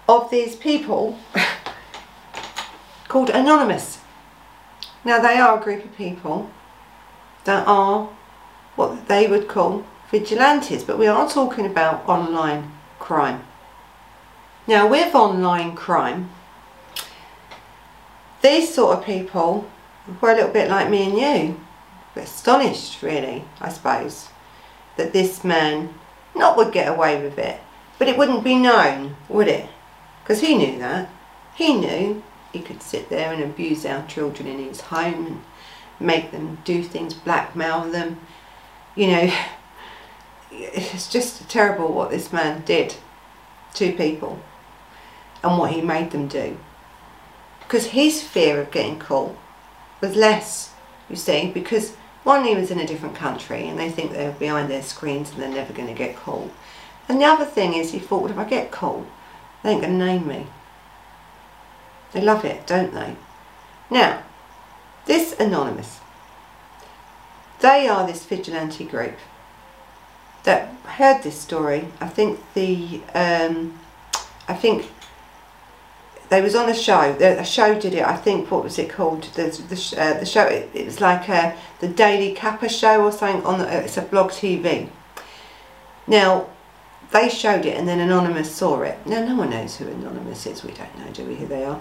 of 0.07 0.31
these 0.31 0.57
people 0.57 1.19
called 3.09 3.31
Anonymous. 3.31 4.01
Now, 5.03 5.21
they 5.21 5.39
are 5.39 5.59
a 5.59 5.65
group 5.65 5.83
of 5.83 5.97
people 5.97 6.51
that 7.45 7.67
are 7.67 8.11
what 8.77 9.09
they 9.09 9.27
would 9.27 9.49
call 9.49 9.87
vigilantes, 10.11 10.85
but 10.85 10.99
we 10.99 11.07
are 11.07 11.27
talking 11.31 11.65
about 11.65 12.07
online 12.07 12.73
crime. 12.99 13.43
Now, 14.67 14.87
with 14.87 15.15
online 15.15 15.75
crime, 15.75 16.29
these 18.43 18.73
sort 18.73 18.99
of 18.99 19.05
people 19.05 19.69
were 20.21 20.31
a 20.31 20.35
little 20.35 20.51
bit 20.51 20.71
like 20.71 20.91
me 20.91 21.05
and 21.05 21.19
you. 21.19 21.61
Astonished, 22.17 23.03
really, 23.03 23.45
I 23.61 23.71
suppose, 23.71 24.29
that 24.97 25.13
this 25.13 25.45
man 25.45 25.95
not 26.35 26.57
would 26.57 26.73
get 26.73 26.89
away 26.89 27.23
with 27.23 27.39
it, 27.39 27.61
but 27.99 28.09
it 28.09 28.19
wouldn't 28.19 28.45
be 28.45 28.57
known, 28.57 29.17
would 29.29 29.49
it? 29.49 29.69
Because 30.23 30.41
he 30.41 30.57
knew 30.57 30.79
that. 30.79 31.09
He 31.55 31.75
knew 31.75 32.23
he 32.53 32.61
could 32.61 32.83
sit 32.83 33.09
there 33.09 33.33
and 33.33 33.43
abuse 33.43 33.87
our 33.87 34.07
children 34.07 34.49
in 34.49 34.59
his 34.59 34.81
home 34.83 35.27
and 35.27 35.41
make 35.99 36.31
them 36.31 36.59
do 36.65 36.83
things, 36.83 37.15
blackmail 37.15 37.91
them. 37.91 38.21
You 38.95 39.07
know, 39.07 39.33
it's 40.51 41.09
just 41.11 41.49
terrible 41.49 41.93
what 41.93 42.11
this 42.11 42.33
man 42.33 42.63
did 42.65 42.97
to 43.75 43.93
people 43.93 44.41
and 45.43 45.59
what 45.59 45.73
he 45.73 45.81
made 45.81 46.11
them 46.11 46.27
do 46.27 46.59
because 47.71 47.87
his 47.87 48.21
fear 48.21 48.61
of 48.61 48.73
getting 48.73 48.99
caught 48.99 49.33
was 50.01 50.17
less, 50.17 50.73
you 51.09 51.15
see, 51.15 51.53
because 51.53 51.95
one, 52.25 52.45
he 52.45 52.57
was 52.57 52.73
in 52.73 52.81
a 52.81 52.87
different 52.87 53.15
country 53.15 53.69
and 53.69 53.79
they 53.79 53.89
think 53.89 54.11
they're 54.11 54.33
behind 54.33 54.69
their 54.69 54.83
screens 54.83 55.31
and 55.31 55.41
they're 55.41 55.49
never 55.49 55.73
going 55.73 55.87
to 55.87 55.95
get 55.95 56.17
caught. 56.17 56.51
And 57.09 57.21
the 57.21 57.27
other 57.27 57.45
thing 57.45 57.75
is 57.75 57.93
he 57.93 58.01
thought, 58.01 58.23
well, 58.23 58.33
if 58.33 58.39
I 58.39 58.43
get 58.43 58.73
caught, 58.73 59.07
they 59.63 59.71
ain't 59.71 59.83
going 59.83 59.97
to 59.97 60.05
name 60.05 60.27
me. 60.27 60.49
They 62.13 62.21
love 62.21 62.45
it, 62.45 62.67
don't 62.67 62.93
they? 62.93 63.15
Now, 63.89 64.25
this 65.07 65.39
Anonymous, 65.39 66.01
they 67.61 67.87
are 67.87 68.05
this 68.05 68.25
vigilante 68.25 68.85
group 68.85 69.15
that 70.43 70.75
heard 70.87 71.23
this 71.23 71.39
story. 71.39 71.87
I 72.01 72.09
think 72.09 72.41
the, 72.55 73.01
um, 73.15 73.79
I 74.49 74.55
think 74.55 74.91
they 76.31 76.41
was 76.41 76.55
on 76.55 76.71
a 76.71 76.75
show. 76.75 77.01
A 77.01 77.45
show 77.45 77.79
did 77.79 77.93
it. 77.93 78.05
I 78.05 78.17
think 78.17 78.51
what 78.51 78.63
was 78.63 78.79
it 78.79 78.89
called? 78.89 79.25
The 79.35 79.51
the, 79.69 80.01
uh, 80.01 80.21
the 80.21 80.25
show. 80.27 80.45
It, 80.45 80.71
it, 80.73 80.87
was 80.87 81.01
like 81.01 81.29
a, 81.29 81.57
the 81.81 81.89
Daily 81.89 82.33
Capper 82.35 82.69
show 82.69 83.05
or 83.05 83.11
something. 83.11 83.45
On 83.45 83.59
the, 83.59 83.67
uh, 83.67 83.81
it's 83.81 83.97
a 83.97 84.03
blog 84.03 84.31
TV. 84.31 84.89
Now, 86.07 86.49
they 87.11 87.29
showed 87.29 87.67
it, 87.67 87.77
and 87.77 87.89
then 87.89 87.99
Anonymous 87.99 88.55
saw 88.55 88.83
it. 88.83 89.05
Now, 89.05 89.25
no 89.27 89.35
one 89.35 89.51
knows 89.51 89.77
who 89.77 89.89
Anonymous 89.89 90.47
is. 90.47 90.63
We 90.63 90.71
don't 90.71 90.97
know, 90.99 91.13
do 91.13 91.25
we? 91.25 91.35
Who 91.35 91.47
they 91.47 91.65
are? 91.65 91.81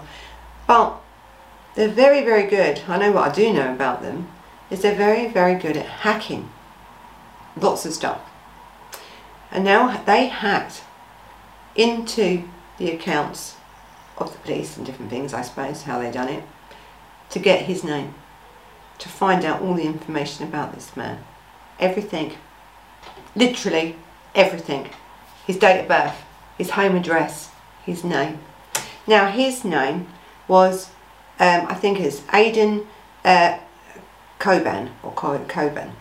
But 0.66 1.00
they're 1.76 1.88
very, 1.88 2.24
very 2.24 2.48
good. 2.50 2.82
I 2.88 2.98
know 2.98 3.12
what 3.12 3.30
I 3.30 3.32
do 3.32 3.52
know 3.52 3.72
about 3.72 4.02
them 4.02 4.28
is 4.68 4.82
they're 4.82 4.96
very, 4.96 5.28
very 5.28 5.54
good 5.54 5.76
at 5.76 5.86
hacking 5.86 6.50
lots 7.56 7.86
of 7.86 7.92
stuff. 7.92 8.20
And 9.52 9.64
now 9.64 10.02
they 10.04 10.26
hacked 10.26 10.82
into 11.76 12.48
the 12.78 12.90
accounts 12.90 13.56
of 14.20 14.32
the 14.32 14.38
police 14.40 14.76
and 14.76 14.86
different 14.86 15.10
things, 15.10 15.34
I 15.34 15.42
suppose, 15.42 15.82
how 15.82 15.98
they 15.98 16.10
done 16.10 16.28
it, 16.28 16.44
to 17.30 17.38
get 17.38 17.62
his 17.62 17.82
name, 17.82 18.14
to 18.98 19.08
find 19.08 19.44
out 19.44 19.62
all 19.62 19.74
the 19.74 19.84
information 19.84 20.46
about 20.46 20.74
this 20.74 20.96
man. 20.96 21.24
Everything. 21.78 22.34
Literally 23.34 23.96
everything. 24.34 24.88
His 25.46 25.56
date 25.56 25.80
of 25.80 25.88
birth, 25.88 26.22
his 26.58 26.70
home 26.70 26.96
address, 26.96 27.50
his 27.84 28.04
name. 28.04 28.38
Now 29.06 29.30
his 29.30 29.64
name 29.64 30.08
was, 30.46 30.90
um, 31.38 31.66
I 31.66 31.74
think 31.74 31.98
it's 31.98 32.20
Aydin 32.22 32.86
uh, 33.24 33.58
Coban, 34.38 34.90
or 35.02 35.12
Coban. 35.12 35.92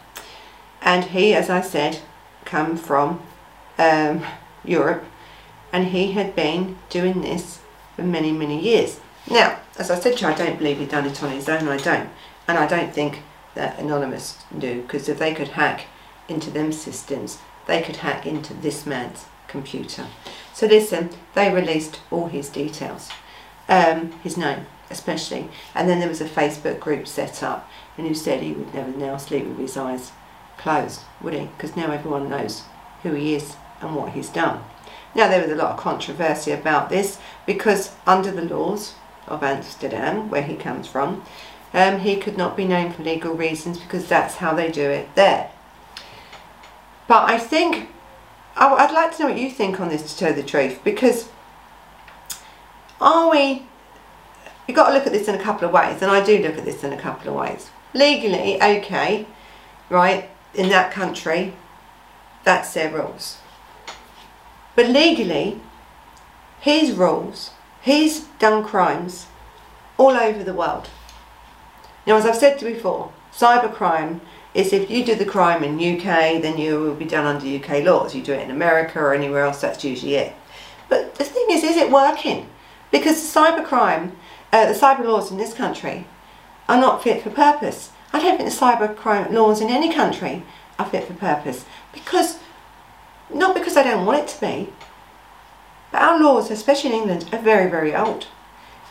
And 0.81 1.05
he, 1.05 1.33
as 1.33 1.49
I 1.49 1.61
said, 1.61 1.99
come 2.45 2.77
from 2.77 3.21
um, 3.77 4.25
Europe, 4.63 5.03
and 5.71 5.87
he 5.87 6.13
had 6.13 6.35
been 6.35 6.77
doing 6.89 7.21
this 7.21 7.59
for 7.99 8.05
many, 8.05 8.31
many 8.31 8.59
years. 8.59 8.99
Now, 9.29 9.59
as 9.77 9.91
I 9.91 9.99
said 9.99 10.17
to 10.17 10.25
you, 10.25 10.31
I 10.31 10.35
don't 10.35 10.57
believe 10.57 10.77
he'd 10.79 10.89
done 10.89 11.05
it 11.05 11.21
on 11.21 11.31
his 11.31 11.49
own, 11.49 11.67
I 11.67 11.77
don't. 11.77 12.09
And 12.47 12.57
I 12.57 12.65
don't 12.65 12.93
think 12.93 13.21
that 13.55 13.77
Anonymous 13.77 14.37
knew, 14.51 14.81
because 14.81 15.09
if 15.09 15.19
they 15.19 15.33
could 15.33 15.49
hack 15.49 15.85
into 16.27 16.49
them 16.49 16.71
systems, 16.71 17.39
they 17.67 17.81
could 17.81 17.97
hack 17.97 18.25
into 18.25 18.53
this 18.53 18.85
man's 18.85 19.25
computer. 19.47 20.07
So 20.53 20.67
listen, 20.67 21.09
they 21.35 21.53
released 21.53 21.99
all 22.09 22.27
his 22.27 22.49
details, 22.49 23.09
um, 23.67 24.11
his 24.23 24.37
name 24.37 24.65
especially, 24.89 25.49
and 25.75 25.87
then 25.87 25.99
there 25.99 26.09
was 26.09 26.21
a 26.21 26.25
Facebook 26.25 26.79
group 26.79 27.07
set 27.07 27.43
up, 27.43 27.69
and 27.97 28.07
who 28.07 28.15
said 28.15 28.41
he 28.41 28.53
would 28.53 28.73
never 28.73 28.91
now 28.91 29.17
sleep 29.17 29.45
with 29.45 29.59
his 29.59 29.77
eyes 29.77 30.11
closed, 30.57 31.01
would 31.21 31.33
he? 31.33 31.45
Because 31.57 31.75
now 31.75 31.91
everyone 31.91 32.29
knows 32.29 32.63
who 33.03 33.13
he 33.13 33.35
is 33.35 33.55
and 33.81 33.95
what 33.95 34.13
he's 34.13 34.29
done. 34.29 34.63
Now 35.15 35.27
there 35.27 35.41
was 35.41 35.51
a 35.51 35.55
lot 35.55 35.71
of 35.71 35.77
controversy 35.77 36.51
about 36.51 36.89
this 36.89 37.19
because 37.45 37.95
under 38.05 38.31
the 38.31 38.43
laws 38.43 38.93
of 39.27 39.43
Amsterdam, 39.43 40.29
where 40.29 40.43
he 40.43 40.55
comes 40.55 40.87
from, 40.87 41.23
um, 41.73 41.99
he 41.99 42.17
could 42.17 42.37
not 42.37 42.57
be 42.57 42.65
named 42.65 42.95
for 42.95 43.03
legal 43.03 43.33
reasons 43.33 43.79
because 43.79 44.07
that's 44.07 44.35
how 44.35 44.53
they 44.53 44.71
do 44.71 44.89
it 44.89 45.13
there. 45.15 45.51
But 47.07 47.29
I 47.29 47.37
think, 47.39 47.89
I'd 48.55 48.93
like 48.93 49.15
to 49.17 49.23
know 49.23 49.29
what 49.29 49.39
you 49.39 49.49
think 49.49 49.79
on 49.79 49.89
this 49.89 50.13
to 50.13 50.17
tell 50.17 50.33
the 50.33 50.43
truth 50.43 50.79
because 50.83 51.29
are 53.01 53.31
we, 53.31 53.63
you've 54.67 54.75
got 54.75 54.89
to 54.89 54.93
look 54.93 55.07
at 55.07 55.13
this 55.13 55.27
in 55.27 55.35
a 55.35 55.41
couple 55.41 55.67
of 55.67 55.73
ways 55.73 56.01
and 56.01 56.11
I 56.11 56.23
do 56.23 56.37
look 56.39 56.57
at 56.57 56.65
this 56.65 56.83
in 56.83 56.93
a 56.93 56.99
couple 56.99 57.29
of 57.29 57.35
ways. 57.35 57.69
Legally, 57.93 58.61
okay, 58.61 59.25
right, 59.89 60.29
in 60.53 60.69
that 60.69 60.91
country, 60.91 61.53
that's 62.43 62.73
their 62.73 62.91
rules. 62.91 63.37
But 64.79 64.91
legally, 64.91 65.59
he's 66.61 66.93
rules, 66.93 67.51
he's 67.81 68.21
done 68.39 68.63
crimes 68.63 69.25
all 69.97 70.11
over 70.11 70.41
the 70.41 70.53
world. 70.53 70.89
Now, 72.07 72.15
as 72.15 72.25
I've 72.25 72.37
said 72.37 72.61
before, 72.61 73.11
cybercrime 73.33 74.21
is 74.53 74.71
if 74.71 74.89
you 74.89 75.03
do 75.03 75.15
the 75.15 75.25
crime 75.25 75.65
in 75.65 75.75
UK, 75.75 76.41
then 76.41 76.57
you 76.57 76.79
will 76.79 76.95
be 76.95 77.03
done 77.03 77.25
under 77.25 77.45
UK 77.45 77.83
laws. 77.83 78.15
You 78.15 78.23
do 78.23 78.31
it 78.31 78.43
in 78.43 78.51
America 78.51 78.99
or 78.99 79.13
anywhere 79.13 79.43
else, 79.43 79.59
that's 79.59 79.83
usually 79.83 80.15
it. 80.15 80.33
But 80.87 81.15
the 81.15 81.25
thing 81.25 81.47
is, 81.49 81.61
is 81.61 81.75
it 81.75 81.91
working? 81.91 82.47
Because 82.89 83.17
cybercrime, 83.17 84.13
uh, 84.53 84.65
the 84.65 84.79
cyber 84.79 85.03
laws 85.03 85.29
in 85.29 85.35
this 85.35 85.53
country 85.53 86.07
are 86.69 86.79
not 86.79 87.03
fit 87.03 87.21
for 87.21 87.31
purpose. 87.31 87.91
I 88.13 88.21
don't 88.21 88.37
think 88.37 88.49
the 88.49 88.55
cybercrime 88.55 89.33
laws 89.33 89.59
in 89.59 89.69
any 89.69 89.93
country 89.93 90.43
are 90.79 90.85
fit 90.85 91.05
for 91.05 91.15
purpose. 91.15 91.65
Because, 91.91 92.38
not 93.33 93.55
because 93.55 93.77
I 93.77 93.83
don't 93.83 94.05
want 94.05 94.19
it 94.19 94.27
to 94.29 94.41
be, 94.41 94.73
but 95.91 96.01
our 96.01 96.19
laws, 96.19 96.51
especially 96.51 96.91
in 96.91 96.95
England, 96.95 97.29
are 97.31 97.41
very, 97.41 97.69
very 97.69 97.95
old. 97.95 98.27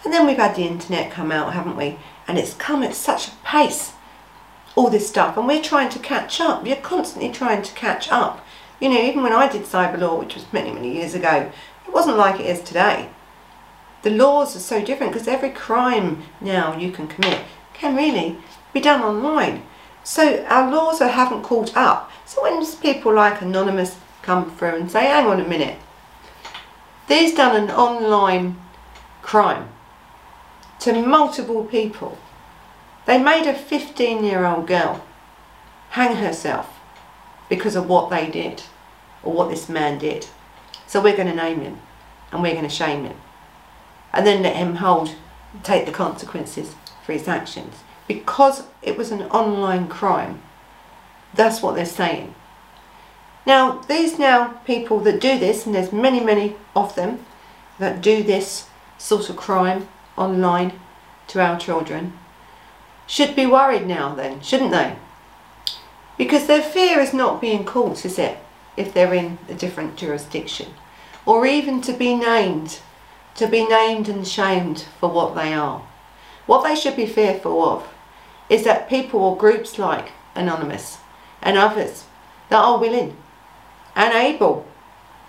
And 0.04 0.12
then 0.12 0.26
we've 0.26 0.36
had 0.36 0.56
the 0.56 0.66
internet 0.66 1.10
come 1.10 1.32
out, 1.32 1.52
haven't 1.52 1.76
we? 1.76 1.98
And 2.26 2.38
it's 2.38 2.54
come 2.54 2.82
at 2.82 2.94
such 2.94 3.28
a 3.28 3.32
pace, 3.44 3.92
all 4.76 4.90
this 4.90 5.08
stuff. 5.08 5.36
And 5.36 5.46
we're 5.46 5.62
trying 5.62 5.90
to 5.90 5.98
catch 5.98 6.40
up. 6.40 6.62
We're 6.62 6.76
constantly 6.76 7.32
trying 7.32 7.62
to 7.62 7.74
catch 7.74 8.10
up. 8.10 8.44
You 8.80 8.88
know, 8.90 9.00
even 9.00 9.22
when 9.22 9.32
I 9.32 9.48
did 9.48 9.62
cyber 9.62 9.98
law, 9.98 10.18
which 10.18 10.34
was 10.34 10.52
many, 10.52 10.72
many 10.72 10.94
years 10.94 11.14
ago, 11.14 11.50
it 11.86 11.92
wasn't 11.92 12.16
like 12.16 12.38
it 12.38 12.46
is 12.46 12.60
today. 12.60 13.08
The 14.02 14.10
laws 14.10 14.54
are 14.54 14.60
so 14.60 14.84
different 14.84 15.12
because 15.12 15.26
every 15.26 15.50
crime 15.50 16.22
now 16.40 16.76
you 16.76 16.92
can 16.92 17.08
commit 17.08 17.40
can 17.74 17.96
really 17.96 18.38
be 18.72 18.80
done 18.80 19.02
online. 19.02 19.64
So 20.04 20.44
our 20.44 20.70
laws 20.70 21.00
haven't 21.00 21.42
caught 21.42 21.76
up. 21.76 22.10
So 22.24 22.42
when 22.42 22.64
people 22.80 23.12
like 23.12 23.42
Anonymous 23.42 23.96
come 24.28 24.54
through 24.54 24.74
and 24.74 24.90
say, 24.90 25.06
hang 25.06 25.26
on 25.26 25.40
a 25.40 25.48
minute, 25.48 25.78
they've 27.06 27.34
done 27.34 27.56
an 27.56 27.70
online 27.70 28.58
crime 29.22 29.66
to 30.80 30.92
multiple 31.00 31.64
people. 31.64 32.18
They 33.06 33.18
made 33.18 33.48
a 33.48 33.54
15 33.54 34.22
year 34.22 34.44
old 34.44 34.66
girl 34.66 35.02
hang 35.90 36.16
herself 36.16 36.78
because 37.48 37.74
of 37.74 37.88
what 37.88 38.10
they 38.10 38.30
did 38.30 38.64
or 39.22 39.32
what 39.32 39.48
this 39.48 39.66
man 39.70 39.96
did. 39.96 40.26
So 40.86 41.00
we're 41.00 41.16
going 41.16 41.34
to 41.34 41.34
name 41.34 41.62
him 41.62 41.78
and 42.30 42.42
we're 42.42 42.52
going 42.52 42.68
to 42.68 42.80
shame 42.82 43.04
him 43.04 43.16
and 44.12 44.26
then 44.26 44.42
let 44.42 44.56
him 44.56 44.74
hold, 44.74 45.14
take 45.62 45.86
the 45.86 45.92
consequences 46.04 46.74
for 47.02 47.14
his 47.14 47.28
actions. 47.28 47.76
Because 48.06 48.64
it 48.82 48.98
was 48.98 49.10
an 49.10 49.22
online 49.22 49.88
crime, 49.88 50.42
that's 51.32 51.62
what 51.62 51.76
they're 51.76 51.86
saying. 51.86 52.34
Now, 53.48 53.78
these 53.88 54.18
now 54.18 54.60
people 54.66 55.00
that 55.00 55.22
do 55.22 55.38
this, 55.38 55.64
and 55.64 55.74
there's 55.74 55.90
many, 55.90 56.20
many 56.20 56.56
of 56.76 56.94
them 56.94 57.24
that 57.78 58.02
do 58.02 58.22
this 58.22 58.68
sort 58.98 59.30
of 59.30 59.38
crime 59.38 59.88
online 60.18 60.78
to 61.28 61.40
our 61.40 61.58
children, 61.58 62.12
should 63.06 63.34
be 63.34 63.46
worried 63.46 63.86
now 63.86 64.14
then, 64.14 64.42
shouldn't 64.42 64.72
they? 64.72 64.96
Because 66.18 66.46
their 66.46 66.60
fear 66.60 67.00
is 67.00 67.14
not 67.14 67.40
being 67.40 67.64
caught, 67.64 68.04
is 68.04 68.18
it? 68.18 68.36
If 68.76 68.92
they're 68.92 69.14
in 69.14 69.38
a 69.48 69.54
different 69.54 69.96
jurisdiction. 69.96 70.74
Or 71.24 71.46
even 71.46 71.80
to 71.80 71.94
be 71.94 72.14
named, 72.14 72.80
to 73.36 73.46
be 73.46 73.66
named 73.66 74.10
and 74.10 74.28
shamed 74.28 74.84
for 75.00 75.08
what 75.08 75.34
they 75.34 75.54
are. 75.54 75.80
What 76.44 76.64
they 76.64 76.76
should 76.76 76.96
be 76.96 77.06
fearful 77.06 77.64
of 77.64 77.88
is 78.50 78.64
that 78.64 78.90
people 78.90 79.20
or 79.20 79.38
groups 79.38 79.78
like 79.78 80.12
Anonymous 80.34 80.98
and 81.40 81.56
others 81.56 82.04
that 82.50 82.58
are 82.62 82.78
willing 82.78 83.16
and 83.94 84.14
able, 84.14 84.66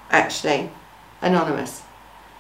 actually, 0.10 0.72
Anonymous, 1.22 1.84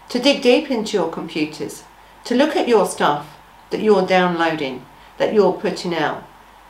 to 0.09 0.19
dig 0.19 0.41
deep 0.41 0.71
into 0.71 0.97
your 0.97 1.11
computers, 1.11 1.83
to 2.25 2.35
look 2.35 2.55
at 2.55 2.67
your 2.67 2.85
stuff 2.85 3.37
that 3.69 3.81
you're 3.81 4.05
downloading, 4.05 4.85
that 5.17 5.33
you're 5.33 5.53
putting 5.53 5.93
out, 5.93 6.23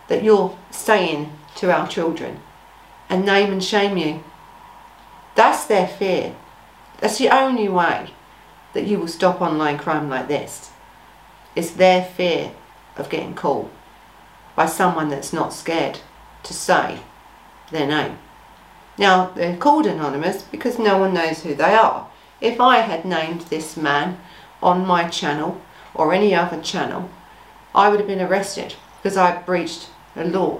that 0.07 0.23
you're 0.23 0.57
saying 0.71 1.31
to 1.55 1.71
our 1.71 1.87
children, 1.87 2.39
and 3.09 3.25
name 3.25 3.51
and 3.51 3.63
shame 3.63 3.97
you. 3.97 4.23
That's 5.35 5.65
their 5.65 5.87
fear. 5.87 6.35
That's 6.99 7.17
the 7.17 7.29
only 7.29 7.69
way 7.69 8.09
that 8.73 8.85
you 8.85 8.99
will 8.99 9.07
stop 9.07 9.41
online 9.41 9.77
crime 9.77 10.09
like 10.09 10.27
this. 10.27 10.71
It's 11.55 11.71
their 11.71 12.03
fear 12.03 12.51
of 12.97 13.09
getting 13.09 13.33
caught 13.33 13.71
by 14.55 14.65
someone 14.65 15.09
that's 15.09 15.33
not 15.33 15.53
scared 15.53 15.99
to 16.43 16.53
say 16.53 16.99
their 17.71 17.87
name. 17.87 18.17
Now, 18.99 19.31
they're 19.33 19.55
called 19.55 19.85
anonymous 19.85 20.41
because 20.41 20.77
no 20.77 20.97
one 20.97 21.13
knows 21.13 21.43
who 21.43 21.55
they 21.55 21.73
are. 21.73 22.09
If 22.41 22.59
I 22.59 22.79
had 22.79 23.05
named 23.05 23.43
this 23.43 23.77
man 23.77 24.19
on 24.61 24.85
my 24.85 25.07
channel 25.07 25.61
or 25.95 26.13
any 26.13 26.35
other 26.35 26.61
channel, 26.61 27.09
I 27.73 27.87
would 27.87 28.01
have 28.01 28.07
been 28.09 28.21
arrested 28.21 28.75
because 29.01 29.15
I 29.15 29.41
breached 29.41 29.87
a 30.17 30.25
law. 30.25 30.59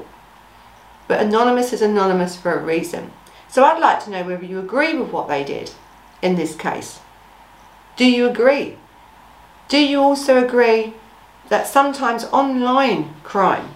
But 1.09 1.19
anonymous 1.19 1.73
is 1.73 1.81
anonymous 1.81 2.37
for 2.37 2.53
a 2.53 2.63
reason. 2.63 3.11
So 3.49 3.65
I'd 3.65 3.81
like 3.81 4.01
to 4.05 4.09
know 4.09 4.23
whether 4.23 4.45
you 4.45 4.59
agree 4.59 4.97
with 4.97 5.11
what 5.11 5.27
they 5.27 5.43
did 5.43 5.71
in 6.21 6.35
this 6.35 6.55
case. 6.55 7.01
Do 7.97 8.09
you 8.09 8.29
agree? 8.29 8.77
Do 9.67 9.77
you 9.77 9.99
also 9.99 10.41
agree 10.41 10.93
that 11.49 11.67
sometimes 11.67 12.23
online 12.25 13.15
crime 13.23 13.71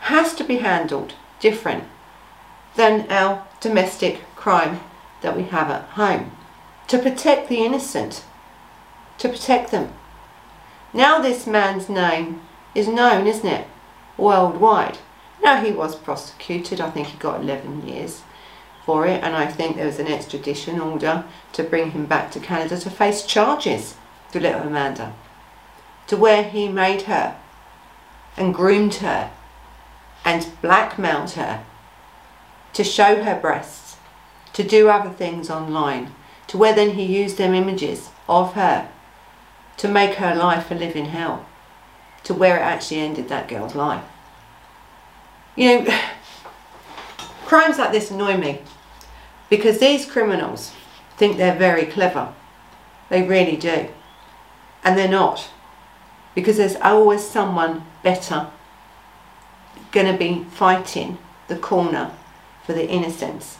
has 0.00 0.34
to 0.34 0.44
be 0.44 0.56
handled 0.56 1.14
different 1.40 1.84
than 2.76 3.10
our 3.10 3.46
domestic 3.60 4.20
crime 4.36 4.80
that 5.22 5.36
we 5.36 5.44
have 5.44 5.70
at 5.70 5.84
home. 5.90 6.30
To 6.88 6.98
protect 6.98 7.48
the 7.48 7.64
innocent, 7.64 8.24
to 9.18 9.28
protect 9.28 9.70
them. 9.70 9.92
Now 10.92 11.18
this 11.18 11.46
man's 11.46 11.88
name 11.88 12.42
is 12.74 12.86
known, 12.86 13.26
isn't 13.26 13.46
it, 13.46 13.66
worldwide. 14.16 14.98
Now 15.42 15.62
he 15.62 15.72
was 15.72 15.96
prosecuted, 15.96 16.80
I 16.80 16.90
think 16.90 17.08
he 17.08 17.18
got 17.18 17.40
11 17.40 17.86
years 17.86 18.22
for 18.84 19.06
it. 19.06 19.22
And 19.22 19.34
I 19.34 19.46
think 19.46 19.76
there 19.76 19.86
was 19.86 19.98
an 19.98 20.06
extradition 20.06 20.80
order 20.80 21.24
to 21.52 21.62
bring 21.62 21.90
him 21.90 22.06
back 22.06 22.30
to 22.32 22.40
Canada 22.40 22.78
to 22.78 22.90
face 22.90 23.26
charges 23.26 23.96
to 24.32 24.40
little 24.40 24.62
Amanda, 24.62 25.14
to 26.06 26.16
where 26.16 26.44
he 26.44 26.68
made 26.68 27.02
her 27.02 27.36
and 28.36 28.54
groomed 28.54 28.96
her 28.96 29.30
and 30.24 30.48
blackmailed 30.60 31.32
her 31.32 31.64
to 32.76 32.84
show 32.84 33.22
her 33.22 33.40
breasts, 33.40 33.96
to 34.52 34.62
do 34.62 34.90
other 34.90 35.08
things 35.08 35.48
online, 35.48 36.12
to 36.46 36.58
where 36.58 36.74
then 36.74 36.90
he 36.90 37.04
used 37.04 37.38
them 37.38 37.54
images 37.54 38.10
of 38.28 38.52
her 38.52 38.90
to 39.78 39.88
make 39.88 40.16
her 40.16 40.34
life 40.34 40.70
a 40.70 40.74
living 40.74 41.06
hell, 41.06 41.46
to 42.22 42.34
where 42.34 42.58
it 42.58 42.60
actually 42.60 43.00
ended 43.00 43.30
that 43.30 43.48
girl's 43.48 43.74
life. 43.74 44.04
You 45.56 45.84
know, 45.84 45.98
crimes 47.46 47.78
like 47.78 47.92
this 47.92 48.10
annoy 48.10 48.36
me 48.36 48.60
because 49.48 49.78
these 49.78 50.04
criminals 50.04 50.72
think 51.16 51.38
they're 51.38 51.56
very 51.56 51.86
clever. 51.86 52.34
They 53.08 53.22
really 53.22 53.56
do. 53.56 53.88
And 54.84 54.98
they're 54.98 55.08
not. 55.08 55.48
Because 56.34 56.58
there's 56.58 56.76
always 56.76 57.26
someone 57.26 57.86
better 58.02 58.50
going 59.92 60.12
to 60.12 60.18
be 60.18 60.44
fighting 60.50 61.16
the 61.48 61.56
corner 61.56 62.12
for 62.66 62.72
the 62.72 62.88
innocence 62.88 63.58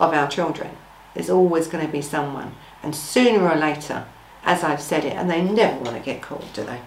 of 0.00 0.14
our 0.14 0.26
children. 0.26 0.70
There's 1.14 1.30
always 1.30 1.68
going 1.68 1.86
to 1.86 1.92
be 1.92 2.00
someone. 2.00 2.54
And 2.82 2.96
sooner 2.96 3.46
or 3.46 3.56
later, 3.56 4.06
as 4.44 4.64
I've 4.64 4.80
said 4.80 5.04
it, 5.04 5.12
and 5.12 5.30
they 5.30 5.42
never 5.42 5.78
want 5.78 5.96
to 5.96 6.02
get 6.02 6.22
caught, 6.22 6.52
do 6.54 6.64
they? 6.64 6.80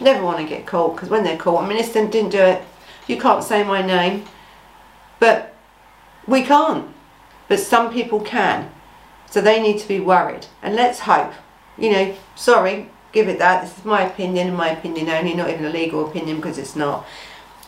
Never 0.00 0.24
want 0.24 0.38
to 0.38 0.44
get 0.44 0.66
caught 0.66 0.94
because 0.94 1.10
when 1.10 1.24
they're 1.24 1.36
caught, 1.36 1.64
I 1.64 1.68
mean, 1.68 1.76
Minister 1.76 2.06
didn't 2.06 2.30
do 2.30 2.38
it. 2.38 2.62
You 3.08 3.20
can't 3.20 3.42
say 3.42 3.64
my 3.64 3.82
name, 3.82 4.24
but 5.18 5.54
we 6.26 6.42
can't. 6.42 6.88
But 7.48 7.58
some 7.58 7.92
people 7.92 8.20
can. 8.20 8.70
So 9.30 9.40
they 9.40 9.60
need 9.60 9.78
to 9.80 9.88
be 9.88 10.00
worried. 10.00 10.46
And 10.62 10.76
let's 10.76 11.00
hope, 11.00 11.32
you 11.76 11.90
know, 11.90 12.14
sorry, 12.36 12.90
give 13.12 13.28
it 13.28 13.38
that. 13.38 13.62
This 13.62 13.78
is 13.78 13.84
my 13.84 14.02
opinion 14.02 14.48
and 14.48 14.56
my 14.56 14.70
opinion 14.70 15.08
only, 15.08 15.34
not 15.34 15.50
even 15.50 15.64
a 15.64 15.70
legal 15.70 16.08
opinion 16.08 16.36
because 16.36 16.58
it's 16.58 16.76
not. 16.76 17.06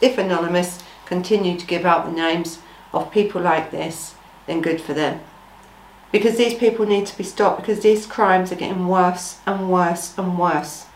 If 0.00 0.16
Anonymous 0.16 0.82
continue 1.04 1.58
to 1.58 1.66
give 1.66 1.84
out 1.84 2.06
the 2.06 2.12
names 2.12 2.60
of 2.92 3.10
people 3.10 3.40
like 3.40 3.70
this, 3.70 4.14
then 4.46 4.60
good 4.60 4.80
for 4.80 4.94
them. 4.94 5.20
Because 6.12 6.36
these 6.36 6.54
people 6.54 6.86
need 6.86 7.06
to 7.06 7.16
be 7.16 7.24
stopped 7.24 7.60
because 7.60 7.80
these 7.80 8.06
crimes 8.06 8.50
are 8.50 8.56
getting 8.56 8.88
worse 8.88 9.38
and 9.46 9.70
worse 9.70 10.16
and 10.18 10.38
worse. 10.38 10.86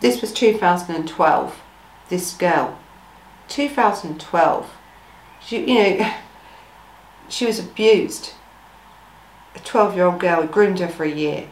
This 0.00 0.20
was 0.20 0.32
2012, 0.32 1.60
this 2.08 2.34
girl. 2.34 2.78
2012. 3.48 4.70
She, 5.40 5.72
you 5.72 5.98
know, 5.98 6.14
she 7.28 7.46
was 7.46 7.58
abused. 7.58 8.32
A 9.56 9.60
12 9.60 9.96
year 9.96 10.04
old 10.04 10.20
girl 10.20 10.46
groomed 10.46 10.80
her 10.80 10.88
for 10.88 11.04
a 11.04 11.10
year. 11.10 11.48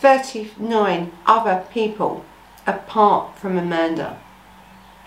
39 0.00 1.12
other 1.26 1.64
people 1.70 2.24
apart 2.66 3.38
from 3.38 3.56
Amanda 3.56 4.18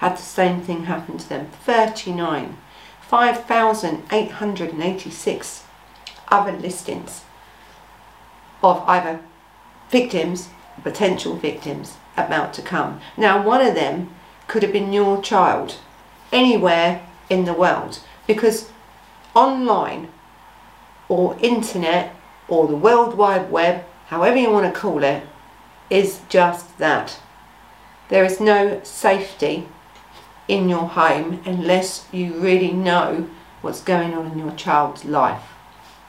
had 0.04 0.18
the 0.18 0.22
same 0.22 0.60
thing 0.60 0.84
happen 0.84 1.18
to 1.18 1.30
them. 1.30 1.48
39. 1.64 2.58
5,886 3.00 5.64
other 6.28 6.52
listings 6.52 7.24
of 8.62 8.84
either 8.86 9.22
victims, 9.90 10.50
potential 10.84 11.38
victims 11.38 11.96
about 12.18 12.54
to 12.54 12.62
come. 12.62 13.00
Now, 13.16 13.42
one 13.42 13.66
of 13.66 13.76
them 13.76 14.10
could 14.50 14.62
have 14.62 14.74
been 14.74 14.92
your 14.92 15.22
child 15.22 15.78
anywhere 16.34 17.02
in 17.30 17.46
the 17.46 17.54
world 17.54 18.00
because 18.28 18.70
online 19.34 20.10
or 21.08 21.38
internet 21.40 22.14
or 22.50 22.68
the 22.68 22.76
World 22.76 23.16
Wide 23.16 23.50
Web, 23.50 23.86
however 24.08 24.36
you 24.36 24.52
want 24.52 24.74
to 24.74 24.80
call 24.80 25.02
it, 25.02 25.24
is 25.90 26.20
just 26.28 26.78
that. 26.78 27.22
There 28.10 28.26
is 28.26 28.42
no 28.42 28.82
safety 28.84 29.70
in 30.48 30.70
your 30.70 30.88
home 30.90 31.42
unless 31.46 32.06
you 32.12 32.34
really 32.34 32.72
know 32.72 33.30
what's 33.62 33.82
going 33.82 34.14
on 34.14 34.32
in 34.32 34.38
your 34.38 34.52
child's 34.52 35.06
life. 35.06 35.44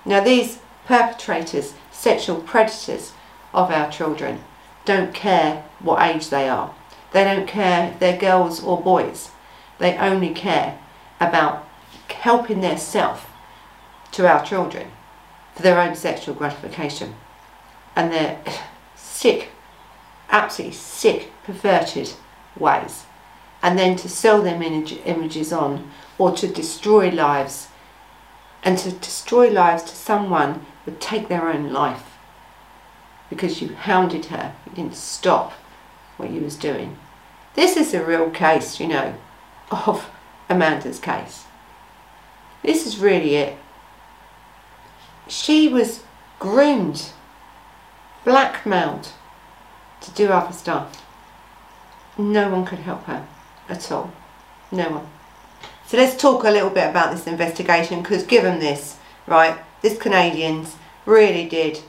Now 0.04 0.22
these 0.22 0.58
perpetrators, 0.86 1.74
sexual 1.92 2.40
predators 2.40 3.12
of 3.52 3.70
our 3.70 3.90
children, 3.90 4.42
don't 4.84 5.14
care 5.14 5.64
what 5.78 6.02
age 6.02 6.28
they 6.28 6.48
are. 6.48 6.74
They 7.12 7.24
don't 7.24 7.46
care 7.46 7.92
if 7.92 8.00
they're 8.00 8.18
girls 8.18 8.62
or 8.62 8.82
boys. 8.82 9.30
They 9.78 9.96
only 9.96 10.34
care 10.34 10.78
about 11.20 11.66
helping 12.08 12.60
their 12.60 12.76
self 12.76 13.30
to 14.12 14.28
our 14.28 14.44
children 14.44 14.88
for 15.54 15.62
their 15.62 15.80
own 15.80 15.94
sexual 15.94 16.34
gratification. 16.34 17.14
And 17.94 18.12
they're 18.12 18.40
sick, 18.96 19.50
absolutely 20.28 20.76
sick, 20.76 21.30
perverted 21.44 22.12
ways 22.58 23.04
and 23.64 23.78
then 23.78 23.96
to 23.96 24.10
sell 24.10 24.42
them 24.42 24.60
image, 24.60 25.00
images 25.06 25.50
on 25.50 25.90
or 26.18 26.36
to 26.36 26.46
destroy 26.46 27.08
lives. 27.08 27.68
And 28.62 28.76
to 28.76 28.92
destroy 28.92 29.48
lives 29.48 29.82
to 29.84 29.96
someone 29.96 30.66
would 30.84 31.00
take 31.00 31.28
their 31.28 31.48
own 31.48 31.72
life 31.72 32.18
because 33.30 33.62
you 33.62 33.74
hounded 33.74 34.26
her, 34.26 34.54
you 34.66 34.72
didn't 34.72 34.94
stop 34.94 35.52
what 36.18 36.30
you 36.30 36.42
was 36.42 36.56
doing. 36.56 36.98
This 37.54 37.78
is 37.78 37.94
a 37.94 38.04
real 38.04 38.30
case, 38.30 38.78
you 38.78 38.86
know, 38.86 39.14
of 39.70 40.10
Amanda's 40.50 40.98
case. 40.98 41.44
This 42.62 42.86
is 42.86 42.98
really 42.98 43.36
it. 43.36 43.56
She 45.26 45.68
was 45.68 46.02
groomed, 46.38 47.12
blackmailed 48.24 49.08
to 50.02 50.10
do 50.10 50.28
other 50.28 50.52
stuff. 50.52 51.02
No 52.18 52.50
one 52.50 52.66
could 52.66 52.80
help 52.80 53.04
her 53.04 53.26
at 53.68 53.90
all. 53.92 54.12
No 54.70 54.90
one. 54.90 55.06
So 55.86 55.96
let's 55.96 56.20
talk 56.20 56.44
a 56.44 56.50
little 56.50 56.70
bit 56.70 56.88
about 56.88 57.12
this 57.12 57.26
investigation 57.26 58.02
because 58.02 58.22
given 58.22 58.58
this, 58.58 58.96
right, 59.26 59.58
this 59.82 59.98
Canadians 59.98 60.76
really 61.06 61.48
did 61.48 61.80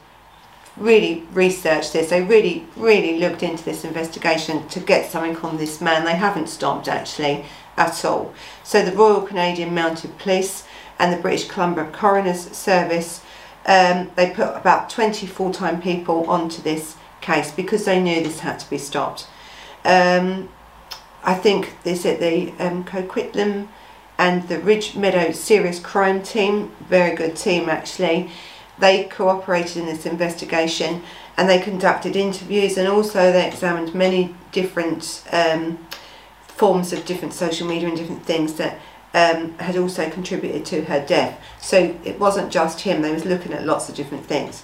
really 0.77 1.23
research 1.31 1.91
this. 1.91 2.09
They 2.09 2.21
really, 2.21 2.67
really 2.75 3.19
looked 3.19 3.43
into 3.43 3.63
this 3.63 3.85
investigation 3.85 4.67
to 4.69 4.79
get 4.79 5.09
something 5.09 5.37
on 5.37 5.57
this 5.57 5.81
man. 5.81 6.05
They 6.05 6.15
haven't 6.15 6.49
stopped 6.49 6.87
actually 6.87 7.45
at 7.77 8.03
all. 8.03 8.33
So 8.63 8.83
the 8.83 8.91
Royal 8.91 9.21
Canadian 9.21 9.73
Mounted 9.73 10.17
Police 10.17 10.65
and 10.99 11.13
the 11.13 11.21
British 11.21 11.47
Columbia 11.47 11.89
Coroner's 11.91 12.51
Service, 12.51 13.21
um, 13.65 14.11
they 14.15 14.31
put 14.31 14.55
about 14.55 14.89
20 14.89 15.25
full-time 15.27 15.81
people 15.81 16.29
onto 16.29 16.61
this 16.61 16.95
case 17.21 17.51
because 17.51 17.85
they 17.85 18.01
knew 18.01 18.21
this 18.21 18.39
had 18.39 18.59
to 18.59 18.69
be 18.69 18.77
stopped. 18.77 19.27
Um, 19.83 20.49
I 21.25 21.33
think 21.33 21.73
they 21.83 21.95
said 21.95 22.19
the 22.19 22.53
um, 22.63 22.85
Coquitlam 22.85 23.67
and 24.17 24.47
the 24.47 24.59
Ridge 24.59 24.95
Meadow 24.95 25.31
Serious 25.31 25.79
Crime 25.79 26.21
Team, 26.21 26.71
very 26.87 27.15
good 27.15 27.35
team 27.35 27.67
actually, 27.67 28.29
they 28.77 29.05
cooperated 29.05 29.77
in 29.77 29.85
this 29.87 30.05
investigation 30.05 31.01
and 31.35 31.49
they 31.49 31.59
conducted 31.59 32.15
interviews 32.15 32.77
and 32.77 32.87
also 32.87 33.31
they 33.31 33.47
examined 33.47 33.95
many 33.95 34.35
different 34.51 35.23
um, 35.31 35.79
forms 36.41 36.93
of 36.93 37.05
different 37.05 37.33
social 37.33 37.67
media 37.67 37.87
and 37.87 37.97
different 37.97 38.23
things 38.23 38.53
that 38.53 38.79
um, 39.13 39.57
had 39.57 39.77
also 39.77 40.09
contributed 40.09 40.65
to 40.65 40.83
her 40.85 41.03
death. 41.05 41.41
So 41.59 41.97
it 42.03 42.19
wasn't 42.19 42.51
just 42.51 42.81
him, 42.81 43.01
they 43.01 43.11
was 43.11 43.25
looking 43.25 43.53
at 43.53 43.65
lots 43.65 43.89
of 43.89 43.95
different 43.95 44.25
things. 44.25 44.63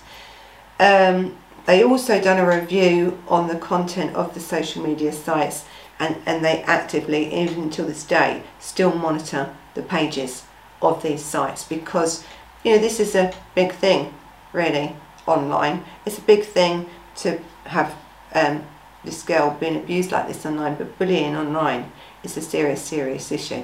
Um, 0.80 1.38
they 1.66 1.84
also 1.84 2.22
done 2.22 2.40
a 2.40 2.48
review 2.48 3.22
on 3.28 3.48
the 3.48 3.58
content 3.58 4.16
of 4.16 4.34
the 4.34 4.40
social 4.40 4.84
media 4.84 5.12
sites 5.12 5.66
and, 6.00 6.18
and 6.26 6.44
they 6.44 6.64
actively, 6.64 7.34
even 7.34 7.64
until 7.64 7.86
this 7.86 8.04
day, 8.04 8.42
still 8.60 8.92
monitor 8.92 9.56
the 9.76 9.84
pages 9.84 10.44
of 10.82 11.04
these 11.04 11.24
sites 11.24 11.64
because 11.64 12.26
you 12.64 12.74
know 12.74 12.82
this 12.82 13.00
is 13.00 13.16
a 13.16 13.34
big 13.54 13.72
thing 13.72 14.14
really 14.52 14.96
online. 15.28 15.84
It's 16.06 16.18
a 16.18 16.24
big 16.24 16.44
thing 16.44 16.90
to 17.18 17.40
have 17.66 17.96
um, 18.34 18.64
this 19.04 19.24
girl 19.24 19.56
being 19.60 19.78
abused 19.78 20.12
like 20.12 20.28
this 20.28 20.46
online 20.46 20.76
but 20.76 20.98
bullying 20.98 21.36
online 21.36 21.92
is 22.24 22.36
a 22.38 22.42
serious 22.42 22.82
serious 22.82 23.32
issue. 23.32 23.64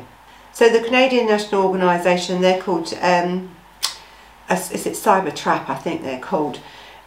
So 0.54 0.70
the 0.70 0.84
Canadian 0.84 1.28
National 1.28 1.64
Organisation 1.64 2.42
they're 2.42 2.62
called 2.62 2.94
um, 3.02 3.56
is 4.50 4.86
it 4.86 4.94
Cyber 4.94 5.36
Trap 5.36 5.70
I 5.70 5.76
think 5.76 6.04
they're 6.04 6.20
called 6.20 6.60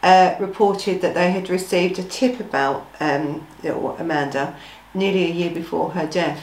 uh, 0.02 0.34
reported 0.38 1.00
that 1.02 1.14
they 1.14 1.30
had 1.30 1.50
received 1.50 1.98
a 1.98 2.02
tip 2.02 2.40
about 2.40 2.86
um, 3.00 3.46
Amanda 3.64 4.56
nearly 4.94 5.24
a 5.24 5.34
year 5.34 5.50
before 5.50 5.90
her 5.92 6.06
death. 6.06 6.42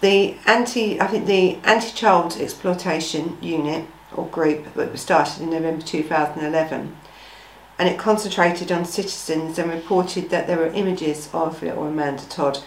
The 0.00 0.36
anti, 0.46 1.00
I 1.00 1.06
think 1.06 1.26
the 1.26 1.56
anti-child 1.64 2.36
exploitation 2.38 3.38
unit 3.40 3.86
or 4.14 4.26
group 4.26 4.74
that 4.74 4.92
was 4.92 5.00
started 5.00 5.42
in 5.42 5.50
November 5.50 5.84
2011 5.84 6.96
and 7.78 7.88
it 7.88 7.98
concentrated 7.98 8.72
on 8.72 8.84
citizens 8.84 9.58
and 9.58 9.70
reported 9.70 10.30
that 10.30 10.46
there 10.46 10.56
were 10.56 10.68
images 10.68 11.28
of 11.32 11.62
little 11.62 11.86
Amanda 11.86 12.24
Todd 12.24 12.58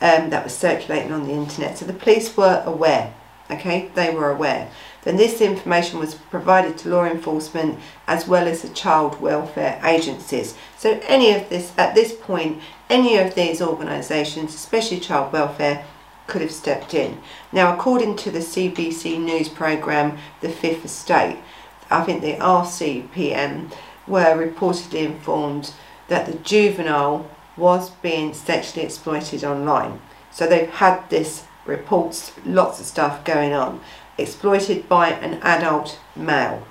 um, 0.00 0.30
that 0.30 0.44
was 0.44 0.56
circulating 0.56 1.12
on 1.12 1.26
the 1.26 1.32
internet. 1.32 1.78
So 1.78 1.84
the 1.84 1.92
police 1.92 2.36
were 2.36 2.62
aware, 2.64 3.14
okay, 3.50 3.90
they 3.94 4.14
were 4.14 4.30
aware. 4.30 4.70
Then 5.04 5.16
this 5.18 5.40
information 5.40 5.98
was 5.98 6.14
provided 6.14 6.78
to 6.78 6.88
law 6.88 7.04
enforcement 7.04 7.78
as 8.06 8.26
well 8.26 8.48
as 8.48 8.62
the 8.62 8.70
child 8.70 9.20
welfare 9.20 9.78
agencies. 9.84 10.56
So 10.78 10.98
any 11.06 11.32
of 11.34 11.48
this, 11.50 11.72
at 11.76 11.94
this 11.94 12.14
point, 12.14 12.60
any 12.88 13.18
of 13.18 13.34
these 13.34 13.60
organisations, 13.60 14.54
especially 14.54 15.00
child 15.00 15.32
welfare, 15.32 15.84
could 16.26 16.40
have 16.40 16.52
stepped 16.52 16.94
in. 16.94 17.18
Now, 17.52 17.74
according 17.74 18.16
to 18.16 18.30
the 18.30 18.38
CBC 18.38 19.20
News 19.20 19.50
programme, 19.50 20.16
The 20.40 20.48
Fifth 20.48 20.86
Estate, 20.86 21.38
I 21.90 22.02
think 22.02 22.22
the 22.22 22.36
RCPM 22.36 23.72
were 24.06 24.34
reportedly 24.34 25.04
informed 25.04 25.72
that 26.08 26.24
the 26.26 26.38
juvenile 26.38 27.30
was 27.58 27.90
being 27.90 28.32
sexually 28.32 28.86
exploited 28.86 29.44
online. 29.44 30.00
So 30.30 30.46
they've 30.46 30.68
had 30.68 31.08
this 31.10 31.44
reports, 31.66 32.32
lots 32.44 32.80
of 32.80 32.86
stuff 32.86 33.24
going 33.24 33.52
on 33.52 33.80
exploited 34.18 34.88
by 34.88 35.10
an 35.10 35.40
adult 35.42 35.98
male. 36.14 36.66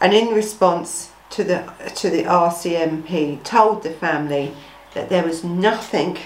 And 0.00 0.14
in 0.14 0.28
response 0.28 1.12
to 1.30 1.44
the, 1.44 1.72
to 1.96 2.10
the 2.10 2.24
RCMP 2.24 3.42
told 3.42 3.82
the 3.82 3.90
family 3.90 4.54
that 4.94 5.08
there 5.08 5.24
was 5.24 5.44
nothing 5.44 6.18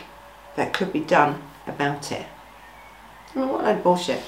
that 0.57 0.73
could 0.73 0.93
be 0.93 1.01
done 1.01 1.43
about 1.67 2.13
it. 2.13 2.27
I 3.35 3.39
mean, 3.39 3.49
what 3.49 3.69
a 3.69 3.75
bullshit. 3.75 4.23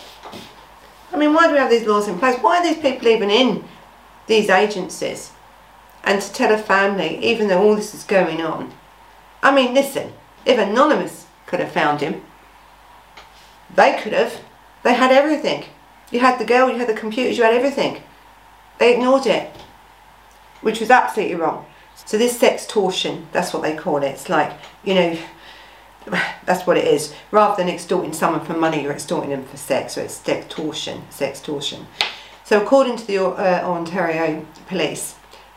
I 1.12 1.16
mean, 1.16 1.34
why 1.34 1.46
do 1.46 1.52
we 1.52 1.58
have 1.58 1.70
these 1.70 1.86
laws 1.86 2.08
in 2.08 2.18
place? 2.18 2.38
Why 2.40 2.58
are 2.58 2.62
these 2.62 2.82
people 2.82 3.08
even 3.08 3.30
in 3.30 3.64
these 4.26 4.48
agencies? 4.48 5.32
And 6.02 6.20
to 6.20 6.32
tell 6.32 6.52
a 6.52 6.58
family, 6.58 7.24
even 7.24 7.48
though 7.48 7.62
all 7.62 7.76
this 7.76 7.94
is 7.94 8.04
going 8.04 8.40
on, 8.42 8.72
I 9.42 9.54
mean, 9.54 9.74
listen, 9.74 10.12
if 10.44 10.58
Anonymous 10.58 11.26
could 11.46 11.60
have 11.60 11.72
found 11.72 12.00
him, 12.00 12.22
they 13.74 13.98
could 14.02 14.12
have. 14.12 14.40
They 14.84 14.94
had 14.94 15.10
everything. 15.10 15.64
You 16.12 16.20
had 16.20 16.38
the 16.38 16.44
girl, 16.44 16.70
you 16.70 16.78
had 16.78 16.88
the 16.88 16.94
computers, 16.94 17.36
you 17.36 17.42
had 17.42 17.54
everything. 17.54 18.02
They 18.78 18.94
ignored 18.94 19.26
it, 19.26 19.50
which 20.60 20.78
was 20.78 20.90
absolutely 20.90 21.34
wrong. 21.34 21.66
So 22.04 22.18
this 22.18 22.38
sex 22.38 22.66
sextortion, 22.66 23.24
that's 23.32 23.52
what 23.52 23.62
they 23.62 23.74
call 23.74 24.02
it. 24.02 24.08
It's 24.08 24.28
like, 24.28 24.52
you 24.84 24.94
know, 24.94 25.18
that's 26.44 26.66
what 26.66 26.76
it 26.76 26.86
is. 26.86 27.14
Rather 27.30 27.56
than 27.56 27.72
extorting 27.72 28.12
someone 28.12 28.44
for 28.44 28.52
money, 28.52 28.82
you're 28.82 28.92
extorting 28.92 29.30
them 29.30 29.44
for 29.44 29.56
sex. 29.56 29.94
So 29.94 30.02
it's 30.02 30.20
sextortion, 30.20 31.02
sextortion. 31.10 31.86
So 32.44 32.60
according 32.60 32.96
to 32.96 33.06
the 33.06 33.24
uh, 33.24 33.62
Ontario 33.64 34.44
Police, 34.66 35.16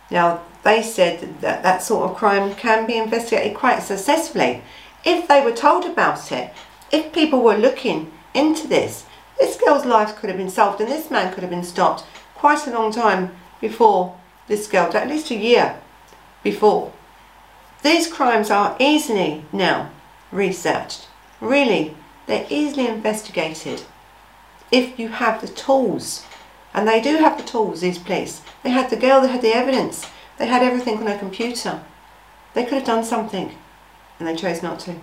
now 0.09 0.41
they 0.63 0.81
said 0.81 1.41
that 1.41 1.63
that 1.63 1.83
sort 1.83 2.09
of 2.09 2.15
crime 2.15 2.55
can 2.55 2.87
be 2.87 2.95
investigated 2.95 3.57
quite 3.57 3.79
successfully 3.79 4.61
if 5.03 5.27
they 5.27 5.43
were 5.43 5.51
told 5.51 5.83
about 5.83 6.31
it. 6.31 6.53
If 6.91 7.11
people 7.11 7.41
were 7.41 7.57
looking 7.57 8.13
into 8.33 8.67
this, 8.67 9.05
this 9.39 9.57
girl's 9.57 9.85
life 9.85 10.15
could 10.15 10.29
have 10.29 10.37
been 10.37 10.49
solved 10.49 10.81
and 10.81 10.89
this 10.89 11.11
man 11.11 11.33
could 11.33 11.43
have 11.43 11.49
been 11.49 11.63
stopped 11.63 12.03
quite 12.35 12.65
a 12.67 12.71
long 12.71 12.91
time 12.91 13.35
before 13.59 14.17
this 14.47 14.67
girl, 14.67 14.95
at 14.95 15.07
least 15.07 15.31
a 15.31 15.35
year 15.35 15.79
before. 16.43 16.93
These 17.83 18.11
crimes 18.11 18.49
are 18.49 18.75
easily 18.79 19.45
now 19.51 19.91
researched. 20.31 21.07
Really, 21.39 21.95
they're 22.25 22.47
easily 22.49 22.87
investigated 22.87 23.83
if 24.71 24.99
you 24.99 25.09
have 25.09 25.41
the 25.41 25.47
tools. 25.47 26.25
And 26.73 26.87
they 26.87 27.01
do 27.01 27.17
have 27.17 27.37
the 27.37 27.43
tools, 27.43 27.81
these 27.81 27.97
police. 27.97 28.41
They 28.63 28.69
had 28.69 28.89
the 28.89 28.97
girl, 28.97 29.21
they 29.21 29.29
had 29.29 29.41
the 29.41 29.55
evidence, 29.55 30.07
they 30.37 30.47
had 30.47 30.63
everything 30.63 30.97
on 30.97 31.07
a 31.07 31.17
computer. 31.17 31.81
They 32.53 32.63
could 32.63 32.73
have 32.73 32.85
done 32.85 33.03
something, 33.03 33.55
and 34.19 34.27
they 34.27 34.35
chose 34.35 34.61
not 34.61 34.79
to. 34.81 34.95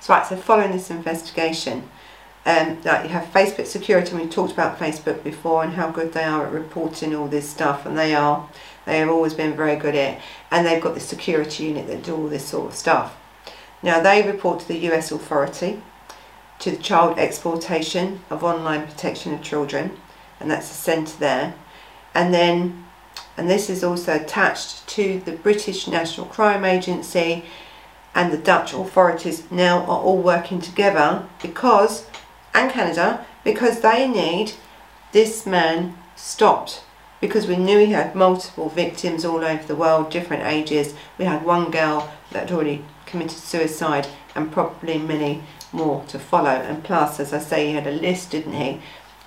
So, 0.00 0.14
right, 0.14 0.26
so 0.26 0.36
following 0.36 0.72
this 0.72 0.90
investigation, 0.90 1.88
um, 2.46 2.80
like 2.84 3.02
you 3.02 3.08
have 3.08 3.24
Facebook 3.24 3.66
security, 3.66 4.12
and 4.12 4.20
we 4.20 4.28
talked 4.28 4.52
about 4.52 4.78
Facebook 4.78 5.24
before 5.24 5.64
and 5.64 5.72
how 5.72 5.90
good 5.90 6.12
they 6.12 6.22
are 6.22 6.46
at 6.46 6.52
reporting 6.52 7.12
all 7.12 7.26
this 7.26 7.50
stuff, 7.50 7.84
and 7.84 7.98
they 7.98 8.14
are. 8.14 8.48
They 8.86 8.98
have 8.98 9.08
always 9.08 9.34
been 9.34 9.56
very 9.56 9.74
good 9.74 9.96
at 9.96 10.14
it, 10.14 10.22
and 10.52 10.64
they've 10.64 10.82
got 10.82 10.94
the 10.94 11.00
security 11.00 11.64
unit 11.64 11.88
that 11.88 12.04
do 12.04 12.14
all 12.14 12.28
this 12.28 12.46
sort 12.46 12.68
of 12.70 12.76
stuff. 12.76 13.16
Now 13.82 14.00
they 14.00 14.24
report 14.24 14.60
to 14.60 14.68
the 14.68 14.78
US 14.92 15.10
authority, 15.10 15.82
to 16.60 16.70
the 16.70 16.76
Child 16.76 17.18
Exploitation 17.18 18.20
of 18.30 18.44
Online 18.44 18.86
Protection 18.86 19.34
of 19.34 19.42
Children, 19.42 19.96
and 20.38 20.48
that's 20.48 20.68
the 20.68 20.74
centre 20.74 21.18
there, 21.18 21.54
and 22.14 22.32
then, 22.32 22.84
and 23.36 23.50
this 23.50 23.68
is 23.68 23.82
also 23.82 24.14
attached 24.14 24.86
to 24.90 25.20
the 25.24 25.32
British 25.32 25.88
National 25.88 26.26
Crime 26.26 26.64
Agency, 26.64 27.44
and 28.14 28.32
the 28.32 28.38
Dutch 28.38 28.72
authorities 28.72 29.50
now 29.50 29.80
are 29.80 30.00
all 30.00 30.22
working 30.22 30.60
together 30.60 31.26
because 31.42 32.06
and 32.56 32.72
Canada 32.72 33.24
because 33.44 33.80
they 33.80 34.08
need 34.08 34.52
this 35.12 35.46
man 35.46 35.96
stopped 36.16 36.82
because 37.20 37.46
we 37.46 37.56
knew 37.56 37.78
he 37.78 37.92
had 37.92 38.14
multiple 38.14 38.68
victims 38.68 39.24
all 39.24 39.44
over 39.44 39.62
the 39.64 39.76
world, 39.76 40.10
different 40.10 40.42
ages. 40.44 40.94
We 41.18 41.26
had 41.26 41.44
one 41.44 41.70
girl 41.70 42.10
that 42.30 42.48
had 42.48 42.52
already 42.52 42.84
committed 43.04 43.38
suicide 43.38 44.06
and 44.34 44.52
probably 44.52 44.98
many 44.98 45.42
more 45.72 46.04
to 46.08 46.18
follow. 46.18 46.50
And 46.50 46.82
plus, 46.82 47.20
as 47.20 47.32
I 47.32 47.38
say, 47.38 47.68
he 47.68 47.74
had 47.74 47.86
a 47.86 47.90
list, 47.90 48.30
didn't 48.30 48.54
he, 48.54 48.80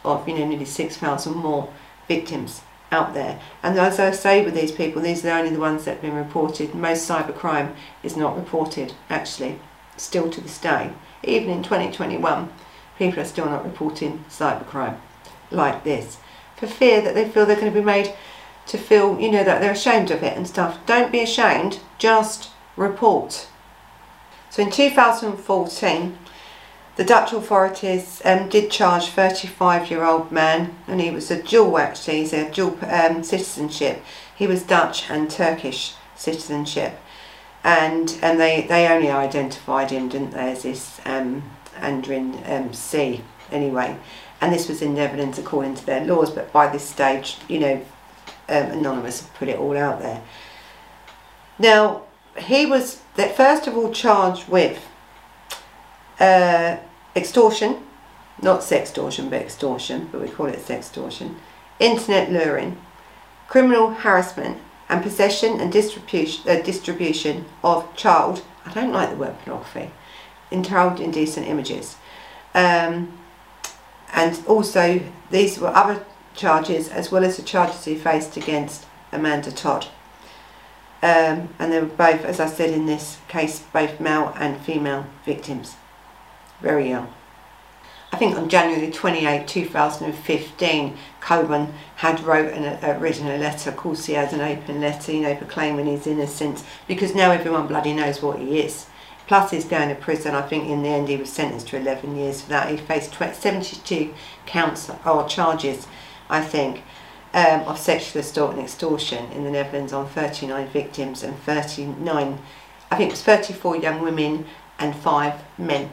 of 0.03 0.27
you 0.27 0.37
know 0.37 0.47
nearly 0.47 0.65
6,000 0.65 1.35
more 1.35 1.71
victims 2.07 2.61
out 2.91 3.13
there. 3.13 3.39
And 3.61 3.77
as 3.77 3.99
I 3.99 4.11
say 4.11 4.43
with 4.43 4.55
these 4.55 4.71
people, 4.71 5.01
these 5.01 5.23
are 5.25 5.37
only 5.37 5.51
the 5.51 5.59
ones 5.59 5.85
that 5.85 5.93
have 5.93 6.01
been 6.01 6.15
reported. 6.15 6.73
Most 6.73 7.07
cybercrime 7.09 7.75
is 8.03 8.17
not 8.17 8.35
reported, 8.35 8.93
actually, 9.09 9.59
still 9.97 10.29
to 10.29 10.41
this 10.41 10.59
day. 10.59 10.93
Even 11.23 11.49
in 11.49 11.63
2021, 11.63 12.49
people 12.99 13.21
are 13.21 13.25
still 13.25 13.45
not 13.45 13.65
reporting 13.65 14.23
cybercrime 14.29 14.97
like 15.49 15.83
this 15.83 16.17
for 16.57 16.67
fear 16.67 17.01
that 17.01 17.15
they 17.15 17.27
feel 17.27 17.45
they're 17.45 17.55
going 17.55 17.73
to 17.73 17.79
be 17.79 17.83
made 17.83 18.13
to 18.67 18.77
feel, 18.77 19.19
you 19.19 19.31
know, 19.31 19.43
that 19.43 19.61
they're 19.61 19.71
ashamed 19.71 20.11
of 20.11 20.21
it 20.21 20.37
and 20.37 20.47
stuff. 20.47 20.77
Don't 20.85 21.11
be 21.11 21.21
ashamed, 21.21 21.79
just 21.97 22.51
report. 22.75 23.47
So 24.51 24.61
in 24.61 24.69
2014, 24.69 26.17
the 26.97 27.03
Dutch 27.05 27.33
authorities 27.33 28.21
um, 28.25 28.49
did 28.49 28.69
charge 28.69 29.07
35-year-old 29.07 30.31
man, 30.31 30.75
and 30.85 30.99
he 30.99 31.09
was 31.09 31.31
a 31.31 31.41
dual 31.41 31.77
actually, 31.77 32.17
he's 32.17 32.33
a 32.33 32.51
dual 32.51 32.77
um, 32.85 33.23
citizenship. 33.23 34.03
He 34.35 34.45
was 34.45 34.63
Dutch 34.63 35.09
and 35.09 35.31
Turkish 35.31 35.93
citizenship. 36.15 36.99
And 37.63 38.17
and 38.21 38.39
they, 38.39 38.65
they 38.67 38.87
only 38.87 39.09
identified 39.09 39.91
him, 39.91 40.07
didn't 40.09 40.31
they, 40.31 40.51
as 40.51 40.63
this 40.63 41.01
um, 41.05 41.43
Aydin 41.79 42.49
um, 42.49 42.73
C. 42.73 43.21
Anyway, 43.51 43.97
and 44.41 44.53
this 44.53 44.69
was 44.69 44.81
in 44.81 44.93
Netherlands 44.93 45.39
according 45.39 45.75
to 45.75 45.85
their 45.85 46.05
laws, 46.05 46.29
but 46.29 46.51
by 46.51 46.67
this 46.67 46.87
stage, 46.87 47.37
you 47.47 47.59
know, 47.59 47.75
um, 48.47 48.71
Anonymous 48.71 49.27
put 49.37 49.47
it 49.47 49.57
all 49.57 49.77
out 49.77 50.01
there. 50.01 50.21
Now, 51.57 52.03
he 52.37 52.65
was 52.65 53.01
first 53.35 53.67
of 53.67 53.75
all 53.75 53.91
charged 53.91 54.47
with 54.47 54.85
uh, 56.19 56.77
extortion, 57.15 57.83
not 58.41 58.61
sextortion, 58.61 59.29
but 59.29 59.41
extortion, 59.41 60.09
but 60.11 60.21
we 60.21 60.29
call 60.29 60.47
it 60.47 60.59
sextortion, 60.59 61.35
internet 61.79 62.31
luring, 62.31 62.77
criminal 63.47 63.89
harassment, 63.89 64.57
and 64.89 65.03
possession 65.03 65.59
and 65.59 65.71
distribution, 65.71 66.49
uh, 66.49 66.61
distribution 66.61 67.45
of 67.63 67.95
child, 67.95 68.41
I 68.65 68.73
don't 68.73 68.91
like 68.91 69.11
the 69.11 69.17
word 69.17 69.37
pornography, 69.43 69.91
child 70.63 70.99
indecent 70.99 71.47
images. 71.47 71.97
Um, 72.53 73.17
and 74.13 74.41
also 74.47 75.01
these 75.29 75.59
were 75.59 75.67
other 75.67 76.03
charges 76.35 76.89
as 76.89 77.11
well 77.11 77.23
as 77.23 77.37
the 77.37 77.43
charges 77.43 77.85
he 77.85 77.95
faced 77.95 78.37
against 78.37 78.85
Amanda 79.11 79.51
Todd. 79.51 79.87
Um, 81.01 81.49
and 81.59 81.71
they 81.71 81.79
were 81.79 81.85
both, 81.85 82.25
as 82.25 82.39
I 82.39 82.47
said 82.47 82.71
in 82.71 82.85
this 82.85 83.19
case, 83.27 83.63
both 83.71 83.99
male 83.99 84.33
and 84.35 84.59
female 84.59 85.05
victims. 85.25 85.75
Very 86.61 86.89
young. 86.89 87.13
I 88.11 88.17
think 88.17 88.35
on 88.35 88.49
January 88.49 88.91
28, 88.91 89.47
2015, 89.47 90.97
Coban 91.21 91.71
had 91.97 92.19
wrote 92.21 92.51
an, 92.53 92.65
uh, 92.65 92.97
written 92.99 93.27
a 93.27 93.37
letter. 93.37 93.69
Of 93.69 93.77
course, 93.77 94.05
he 94.05 94.13
has 94.13 94.33
an 94.33 94.41
open 94.41 94.81
letter, 94.81 95.11
you 95.11 95.21
know, 95.21 95.35
proclaiming 95.35 95.85
his 95.85 96.07
innocence 96.07 96.65
because 96.87 97.13
now 97.13 97.31
everyone 97.31 97.67
bloody 97.67 97.93
knows 97.93 98.21
what 98.21 98.39
he 98.39 98.61
is. 98.61 98.87
Plus, 99.29 99.51
he's 99.51 99.65
going 99.65 99.89
to 99.89 99.93
prison. 99.93 100.33
I 100.33 100.41
think 100.41 100.67
in 100.67 100.81
the 100.81 100.89
end 100.89 101.07
he 101.07 101.15
was 101.15 101.31
sentenced 101.31 101.67
to 101.67 101.77
11 101.77 102.15
years 102.15 102.41
for 102.41 102.49
that. 102.49 102.71
He 102.71 102.77
faced 102.77 103.13
72 103.13 104.11
counts 104.47 104.89
or 105.05 105.27
charges, 105.27 105.85
I 106.31 106.41
think, 106.41 106.81
um, 107.35 107.59
of 107.67 107.77
sexual 107.77 108.21
assault 108.21 108.53
and 108.53 108.63
extortion 108.63 109.31
in 109.31 109.43
the 109.43 109.51
Netherlands 109.51 109.93
on 109.93 110.07
39 110.07 110.69
victims 110.69 111.21
and 111.21 111.37
39, 111.37 112.39
I 112.89 112.95
think 112.95 113.09
it 113.09 113.13
was 113.13 113.21
34 113.21 113.75
young 113.75 114.01
women 114.01 114.47
and 114.79 114.95
five 114.95 115.35
men 115.59 115.91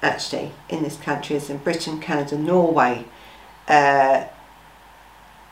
actually 0.00 0.52
in 0.68 0.84
this 0.84 0.96
country 0.96 1.34
as 1.34 1.50
in 1.50 1.56
Britain, 1.56 1.98
Canada, 1.98 2.38
Norway, 2.38 3.04
uh, 3.66 4.26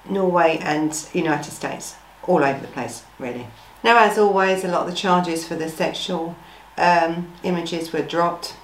Norway 0.09 0.59
and 0.61 1.09
United 1.13 1.51
States, 1.51 1.97
all 2.29 2.45
over 2.45 2.61
the 2.61 2.69
place 2.69 3.03
really. 3.19 3.49
Now 3.83 3.99
as 3.99 4.19
always 4.19 4.63
a 4.63 4.69
lot 4.69 4.83
of 4.83 4.91
the 4.91 4.97
charges 4.97 5.45
for 5.45 5.57
the 5.57 5.69
sexual 5.69 6.37
um, 6.77 7.33
images 7.43 7.93
were 7.93 8.03
dropped. 8.03 8.57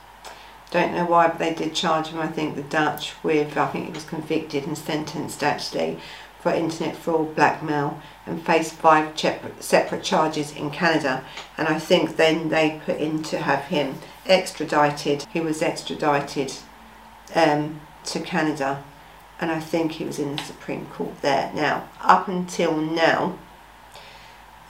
Don't 0.70 0.94
know 0.94 1.04
why, 1.04 1.28
but 1.28 1.38
they 1.38 1.52
did 1.52 1.74
charge 1.74 2.08
him, 2.08 2.20
I 2.20 2.28
think, 2.28 2.54
the 2.54 2.62
Dutch 2.62 3.12
with, 3.22 3.56
I 3.56 3.66
think 3.68 3.86
he 3.86 3.92
was 3.92 4.04
convicted 4.04 4.66
and 4.66 4.78
sentenced 4.78 5.42
actually 5.42 5.98
for 6.40 6.52
internet 6.52 6.96
fraud, 6.96 7.34
blackmail, 7.34 8.00
and 8.24 8.44
faced 8.44 8.74
five 8.74 9.18
separate 9.58 10.02
charges 10.02 10.52
in 10.52 10.70
Canada. 10.70 11.24
And 11.58 11.68
I 11.68 11.78
think 11.78 12.16
then 12.16 12.48
they 12.48 12.80
put 12.84 12.98
in 12.98 13.22
to 13.24 13.38
have 13.38 13.64
him 13.64 13.96
extradited. 14.26 15.26
He 15.32 15.40
was 15.40 15.60
extradited 15.60 16.52
um, 17.34 17.80
to 18.04 18.20
Canada, 18.20 18.82
and 19.40 19.50
I 19.50 19.60
think 19.60 19.92
he 19.92 20.04
was 20.04 20.18
in 20.18 20.36
the 20.36 20.42
Supreme 20.42 20.86
Court 20.86 21.20
there. 21.20 21.52
Now, 21.54 21.88
up 22.00 22.28
until 22.28 22.76
now, 22.76 23.38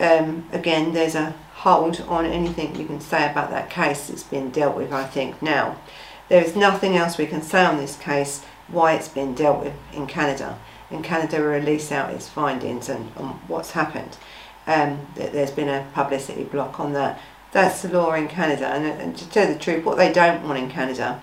um, 0.01 0.49
again, 0.53 0.93
there's 0.93 1.15
a 1.15 1.35
hold 1.55 2.01
on 2.09 2.25
anything 2.25 2.73
we 2.73 2.85
can 2.85 3.01
say 3.01 3.31
about 3.31 3.51
that 3.51 3.69
case 3.69 4.09
that's 4.09 4.23
been 4.23 4.51
dealt 4.51 4.75
with, 4.75 4.93
I 4.93 5.05
think, 5.05 5.43
now. 5.43 5.77
There 6.29 6.43
is 6.43 6.57
nothing 6.57 6.97
else 6.97 7.19
we 7.19 7.27
can 7.27 7.43
say 7.43 7.65
on 7.65 7.77
this 7.77 7.97
case, 7.97 8.45
why 8.69 8.95
it's 8.95 9.09
been 9.09 9.35
dealt 9.35 9.63
with 9.63 9.75
in 9.93 10.07
Canada. 10.07 10.59
And 10.91 11.05
Canada 11.05 11.39
will 11.39 11.49
release 11.49 11.93
out 11.93 12.15
its 12.15 12.29
findings 12.29 12.89
and 12.89 13.13
on 13.17 13.41
what's 13.47 13.73
happened. 13.73 14.17
Um, 14.67 15.07
there's 15.15 15.51
been 15.51 15.69
a 15.69 15.87
publicity 15.93 16.45
block 16.45 16.81
on 16.81 16.93
that. 16.95 17.21
That's 17.53 17.83
the 17.83 17.89
law 17.89 18.15
in 18.15 18.29
Canada. 18.29 18.69
And, 18.69 18.87
and 18.87 19.17
to 19.19 19.29
tell 19.29 19.53
the 19.53 19.59
truth, 19.59 19.85
what 19.85 19.99
they 19.99 20.13
don't 20.13 20.45
want 20.45 20.59
in 20.59 20.71
Canada 20.71 21.21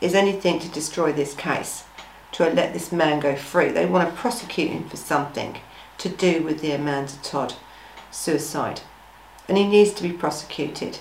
is 0.00 0.14
anything 0.14 0.58
to 0.60 0.68
destroy 0.68 1.12
this 1.12 1.34
case, 1.34 1.84
to 2.32 2.50
let 2.50 2.72
this 2.72 2.90
man 2.90 3.20
go 3.20 3.36
free. 3.36 3.68
They 3.68 3.86
want 3.86 4.08
to 4.08 4.16
prosecute 4.16 4.70
him 4.70 4.88
for 4.88 4.96
something 4.96 5.58
to 5.98 6.08
do 6.08 6.42
with 6.42 6.60
the 6.60 6.72
Amanda 6.72 7.12
Todd 7.22 7.54
suicide. 8.10 8.80
And 9.48 9.56
he 9.56 9.66
needs 9.66 9.92
to 9.94 10.02
be 10.02 10.12
prosecuted. 10.12 10.98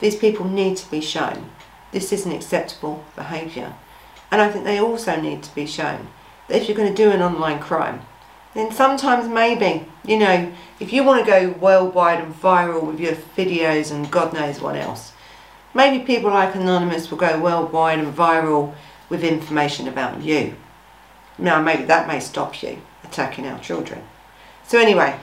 These 0.00 0.16
people 0.16 0.46
need 0.46 0.76
to 0.78 0.90
be 0.90 1.00
shown 1.00 1.50
this 1.92 2.12
isn't 2.12 2.32
acceptable 2.32 3.04
behaviour. 3.16 3.74
And 4.30 4.40
I 4.40 4.48
think 4.48 4.64
they 4.64 4.78
also 4.78 5.20
need 5.20 5.42
to 5.42 5.54
be 5.54 5.66
shown 5.66 6.08
that 6.48 6.60
if 6.60 6.68
you're 6.68 6.76
going 6.76 6.94
to 6.94 7.02
do 7.02 7.10
an 7.10 7.22
online 7.22 7.58
crime, 7.58 8.02
then 8.54 8.72
sometimes 8.72 9.28
maybe, 9.28 9.86
you 10.04 10.18
know, 10.18 10.52
if 10.78 10.92
you 10.92 11.04
want 11.04 11.24
to 11.24 11.30
go 11.30 11.50
worldwide 11.60 12.20
and 12.20 12.34
viral 12.34 12.86
with 12.86 13.00
your 13.00 13.14
videos 13.36 13.92
and 13.92 14.10
God 14.10 14.32
knows 14.32 14.60
what 14.60 14.76
else, 14.76 15.12
maybe 15.74 16.04
people 16.04 16.30
like 16.30 16.54
Anonymous 16.54 17.10
will 17.10 17.18
go 17.18 17.40
worldwide 17.40 17.98
and 17.98 18.14
viral 18.14 18.74
with 19.08 19.22
information 19.24 19.88
about 19.88 20.22
you. 20.22 20.54
Now, 21.38 21.60
maybe 21.62 21.84
that 21.84 22.08
may 22.08 22.20
stop 22.20 22.62
you 22.62 22.82
attacking 23.04 23.46
our 23.46 23.58
children. 23.60 24.02
So 24.66 24.78
anyway, 24.78 25.18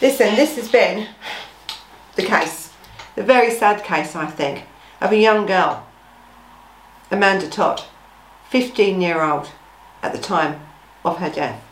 listen, 0.00 0.34
this 0.36 0.56
has 0.56 0.68
been 0.68 1.08
the 2.16 2.22
case. 2.22 2.72
the 3.14 3.22
very 3.22 3.50
sad 3.50 3.82
case, 3.82 4.14
I 4.14 4.26
think, 4.26 4.64
of 5.00 5.12
a 5.12 5.16
young 5.16 5.46
girl, 5.46 5.86
Amanda 7.10 7.48
Todd, 7.48 7.82
15 8.50 9.00
year 9.00 9.22
old 9.22 9.50
at 10.02 10.12
the 10.12 10.18
time 10.18 10.60
of 11.04 11.18
her 11.18 11.30
death. 11.30 11.62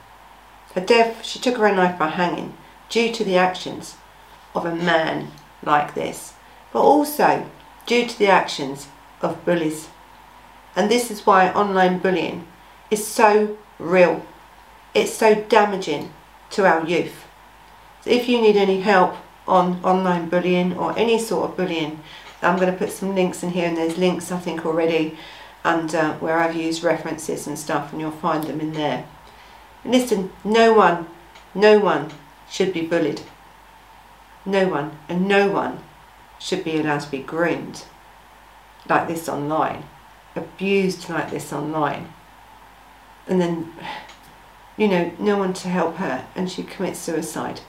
Her 0.74 0.80
death, 0.80 1.24
she 1.24 1.38
took 1.38 1.56
her 1.56 1.66
own 1.66 1.76
life 1.76 1.98
by 1.98 2.08
hanging 2.08 2.54
due 2.88 3.12
to 3.12 3.24
the 3.24 3.36
actions 3.36 3.96
of 4.54 4.66
a 4.66 4.74
man 4.74 5.30
like 5.62 5.94
this, 5.94 6.34
but 6.72 6.80
also 6.80 7.48
due 7.86 8.06
to 8.06 8.18
the 8.18 8.28
actions 8.28 8.88
of 9.22 9.44
bullies. 9.44 9.88
And 10.74 10.90
this 10.90 11.10
is 11.10 11.26
why 11.26 11.50
online 11.50 11.98
bullying 11.98 12.46
is 12.90 13.06
so 13.06 13.56
real. 13.78 14.26
It's 14.94 15.12
so 15.12 15.34
damaging 15.34 16.12
to 16.50 16.66
our 16.66 16.86
youth. 16.86 17.25
If 18.06 18.28
you 18.28 18.40
need 18.40 18.56
any 18.56 18.80
help 18.80 19.16
on 19.48 19.84
online 19.84 20.28
bullying 20.28 20.76
or 20.78 20.96
any 20.96 21.18
sort 21.18 21.50
of 21.50 21.56
bullying, 21.56 22.00
I'm 22.40 22.56
going 22.56 22.72
to 22.72 22.78
put 22.78 22.92
some 22.92 23.14
links 23.14 23.42
in 23.42 23.50
here 23.50 23.66
and 23.66 23.76
there's 23.76 23.98
links 23.98 24.30
I 24.30 24.38
think 24.38 24.64
already 24.64 25.18
and 25.64 25.92
uh, 25.92 26.14
where 26.14 26.38
I've 26.38 26.54
used 26.54 26.84
references 26.84 27.48
and 27.48 27.58
stuff 27.58 27.92
and 27.92 28.00
you'll 28.00 28.12
find 28.12 28.44
them 28.44 28.60
in 28.60 28.72
there. 28.72 29.06
And 29.82 29.92
listen, 29.92 30.30
no 30.44 30.72
one, 30.72 31.08
no 31.54 31.80
one 31.80 32.12
should 32.48 32.72
be 32.72 32.82
bullied. 32.82 33.22
No 34.44 34.68
one 34.68 34.98
and 35.08 35.26
no 35.26 35.50
one 35.50 35.82
should 36.38 36.62
be 36.62 36.78
allowed 36.78 37.00
to 37.00 37.10
be 37.10 37.18
groomed 37.18 37.84
like 38.88 39.08
this 39.08 39.28
online, 39.28 39.82
abused 40.36 41.08
like 41.10 41.32
this 41.32 41.52
online. 41.52 42.12
And 43.26 43.40
then, 43.40 43.72
you 44.76 44.86
know, 44.86 45.10
no 45.18 45.38
one 45.38 45.52
to 45.54 45.68
help 45.68 45.96
her 45.96 46.28
and 46.36 46.48
she 46.48 46.62
commits 46.62 47.00
suicide. 47.00 47.62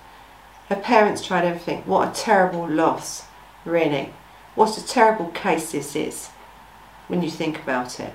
Her 0.69 0.75
parents 0.75 1.25
tried 1.25 1.45
everything. 1.45 1.83
What 1.85 2.09
a 2.09 2.21
terrible 2.21 2.67
loss, 2.67 3.25
really. 3.63 4.13
What 4.55 4.77
a 4.77 4.85
terrible 4.85 5.27
case 5.27 5.71
this 5.71 5.95
is 5.95 6.29
when 7.07 7.21
you 7.21 7.29
think 7.29 7.61
about 7.61 7.99
it. 7.99 8.13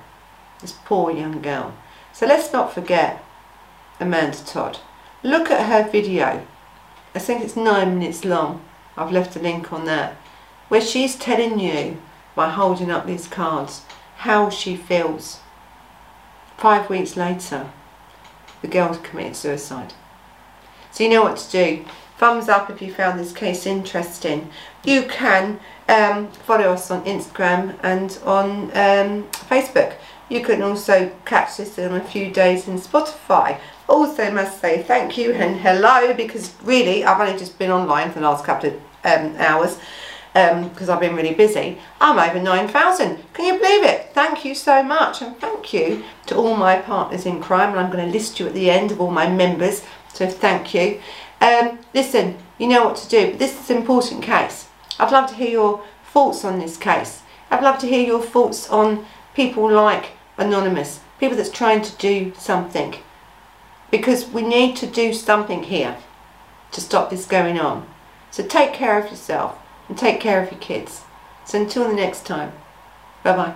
This 0.60 0.72
poor 0.84 1.10
young 1.10 1.40
girl. 1.40 1.74
So 2.12 2.26
let's 2.26 2.52
not 2.52 2.74
forget 2.74 3.24
Amanda 3.98 4.38
Todd. 4.44 4.78
Look 5.22 5.50
at 5.50 5.66
her 5.66 5.90
video. 5.90 6.46
I 7.14 7.18
think 7.18 7.42
it's 7.42 7.56
nine 7.56 7.98
minutes 7.98 8.24
long. 8.24 8.62
I've 8.96 9.12
left 9.12 9.36
a 9.36 9.38
link 9.38 9.72
on 9.72 9.86
that. 9.86 10.14
Where 10.68 10.80
she's 10.80 11.16
telling 11.16 11.58
you, 11.58 12.00
by 12.34 12.50
holding 12.50 12.90
up 12.90 13.06
these 13.06 13.28
cards, 13.28 13.82
how 14.16 14.50
she 14.50 14.76
feels. 14.76 15.40
Five 16.56 16.88
weeks 16.88 17.16
later, 17.16 17.70
the 18.60 18.68
girl 18.68 18.94
committed 19.02 19.36
suicide. 19.36 19.94
So 20.90 21.04
you 21.04 21.10
know 21.10 21.22
what 21.22 21.38
to 21.38 21.50
do. 21.50 21.84
Thumbs 22.22 22.48
up 22.48 22.70
if 22.70 22.80
you 22.80 22.94
found 22.94 23.18
this 23.18 23.32
case 23.32 23.66
interesting. 23.66 24.48
You 24.84 25.02
can 25.02 25.58
um, 25.88 26.28
follow 26.28 26.72
us 26.72 26.88
on 26.88 27.04
Instagram 27.04 27.76
and 27.82 28.16
on 28.24 28.70
um, 28.76 29.24
Facebook. 29.50 29.94
You 30.28 30.44
can 30.44 30.62
also 30.62 31.10
catch 31.24 31.56
this 31.56 31.78
in 31.78 31.92
a 31.92 32.00
few 32.00 32.30
days 32.30 32.68
in 32.68 32.78
Spotify. 32.78 33.58
Also 33.88 34.30
must 34.30 34.60
say 34.60 34.84
thank 34.84 35.18
you 35.18 35.32
and 35.32 35.56
hello 35.58 36.14
because 36.14 36.54
really 36.62 37.04
I've 37.04 37.20
only 37.20 37.36
just 37.36 37.58
been 37.58 37.72
online 37.72 38.12
for 38.12 38.20
the 38.20 38.26
last 38.26 38.44
couple 38.44 38.70
of 38.70 38.74
um, 39.02 39.34
hours 39.38 39.78
because 40.32 40.88
um, 40.88 40.94
I've 40.94 41.00
been 41.00 41.16
really 41.16 41.34
busy. 41.34 41.78
I'm 42.00 42.20
over 42.20 42.40
9,000. 42.40 43.18
Can 43.34 43.44
you 43.46 43.58
believe 43.58 43.82
it? 43.82 44.10
Thank 44.14 44.44
you 44.44 44.54
so 44.54 44.84
much 44.84 45.22
and 45.22 45.36
thank 45.38 45.72
you 45.72 46.04
to 46.26 46.36
all 46.36 46.54
my 46.54 46.76
partners 46.76 47.26
in 47.26 47.42
crime 47.42 47.70
and 47.70 47.80
I'm 47.80 47.90
going 47.90 48.06
to 48.06 48.12
list 48.12 48.38
you 48.38 48.46
at 48.46 48.54
the 48.54 48.70
end 48.70 48.92
of 48.92 49.00
all 49.00 49.10
my 49.10 49.28
members 49.28 49.82
so 50.14 50.28
thank 50.28 50.74
you. 50.74 51.00
Um, 51.42 51.80
listen, 51.92 52.36
you 52.56 52.68
know 52.68 52.84
what 52.84 52.96
to 52.98 53.08
do 53.08 53.30
but 53.30 53.40
this 53.40 53.60
is 53.60 53.68
an 53.68 53.76
important 53.78 54.22
case. 54.22 54.68
I'd 54.98 55.10
love 55.10 55.28
to 55.30 55.34
hear 55.34 55.50
your 55.50 55.84
thoughts 56.04 56.44
on 56.44 56.60
this 56.60 56.76
case. 56.76 57.22
I'd 57.50 57.64
love 57.64 57.78
to 57.80 57.88
hear 57.88 58.06
your 58.06 58.22
thoughts 58.22 58.70
on 58.70 59.04
people 59.34 59.68
like 59.70 60.12
Anonymous, 60.38 61.00
people 61.18 61.36
that's 61.36 61.50
trying 61.50 61.82
to 61.82 61.96
do 61.96 62.32
something. 62.38 62.94
Because 63.90 64.28
we 64.28 64.42
need 64.42 64.76
to 64.76 64.86
do 64.86 65.12
something 65.12 65.64
here 65.64 65.96
to 66.70 66.80
stop 66.80 67.10
this 67.10 67.26
going 67.26 67.58
on. 67.58 67.86
So 68.30 68.46
take 68.46 68.72
care 68.72 68.98
of 68.98 69.10
yourself 69.10 69.58
and 69.88 69.98
take 69.98 70.20
care 70.20 70.42
of 70.42 70.50
your 70.50 70.60
kids. 70.60 71.02
So 71.44 71.60
until 71.60 71.88
the 71.88 71.94
next 71.94 72.24
time, 72.24 72.52
bye 73.24 73.36
bye. 73.36 73.54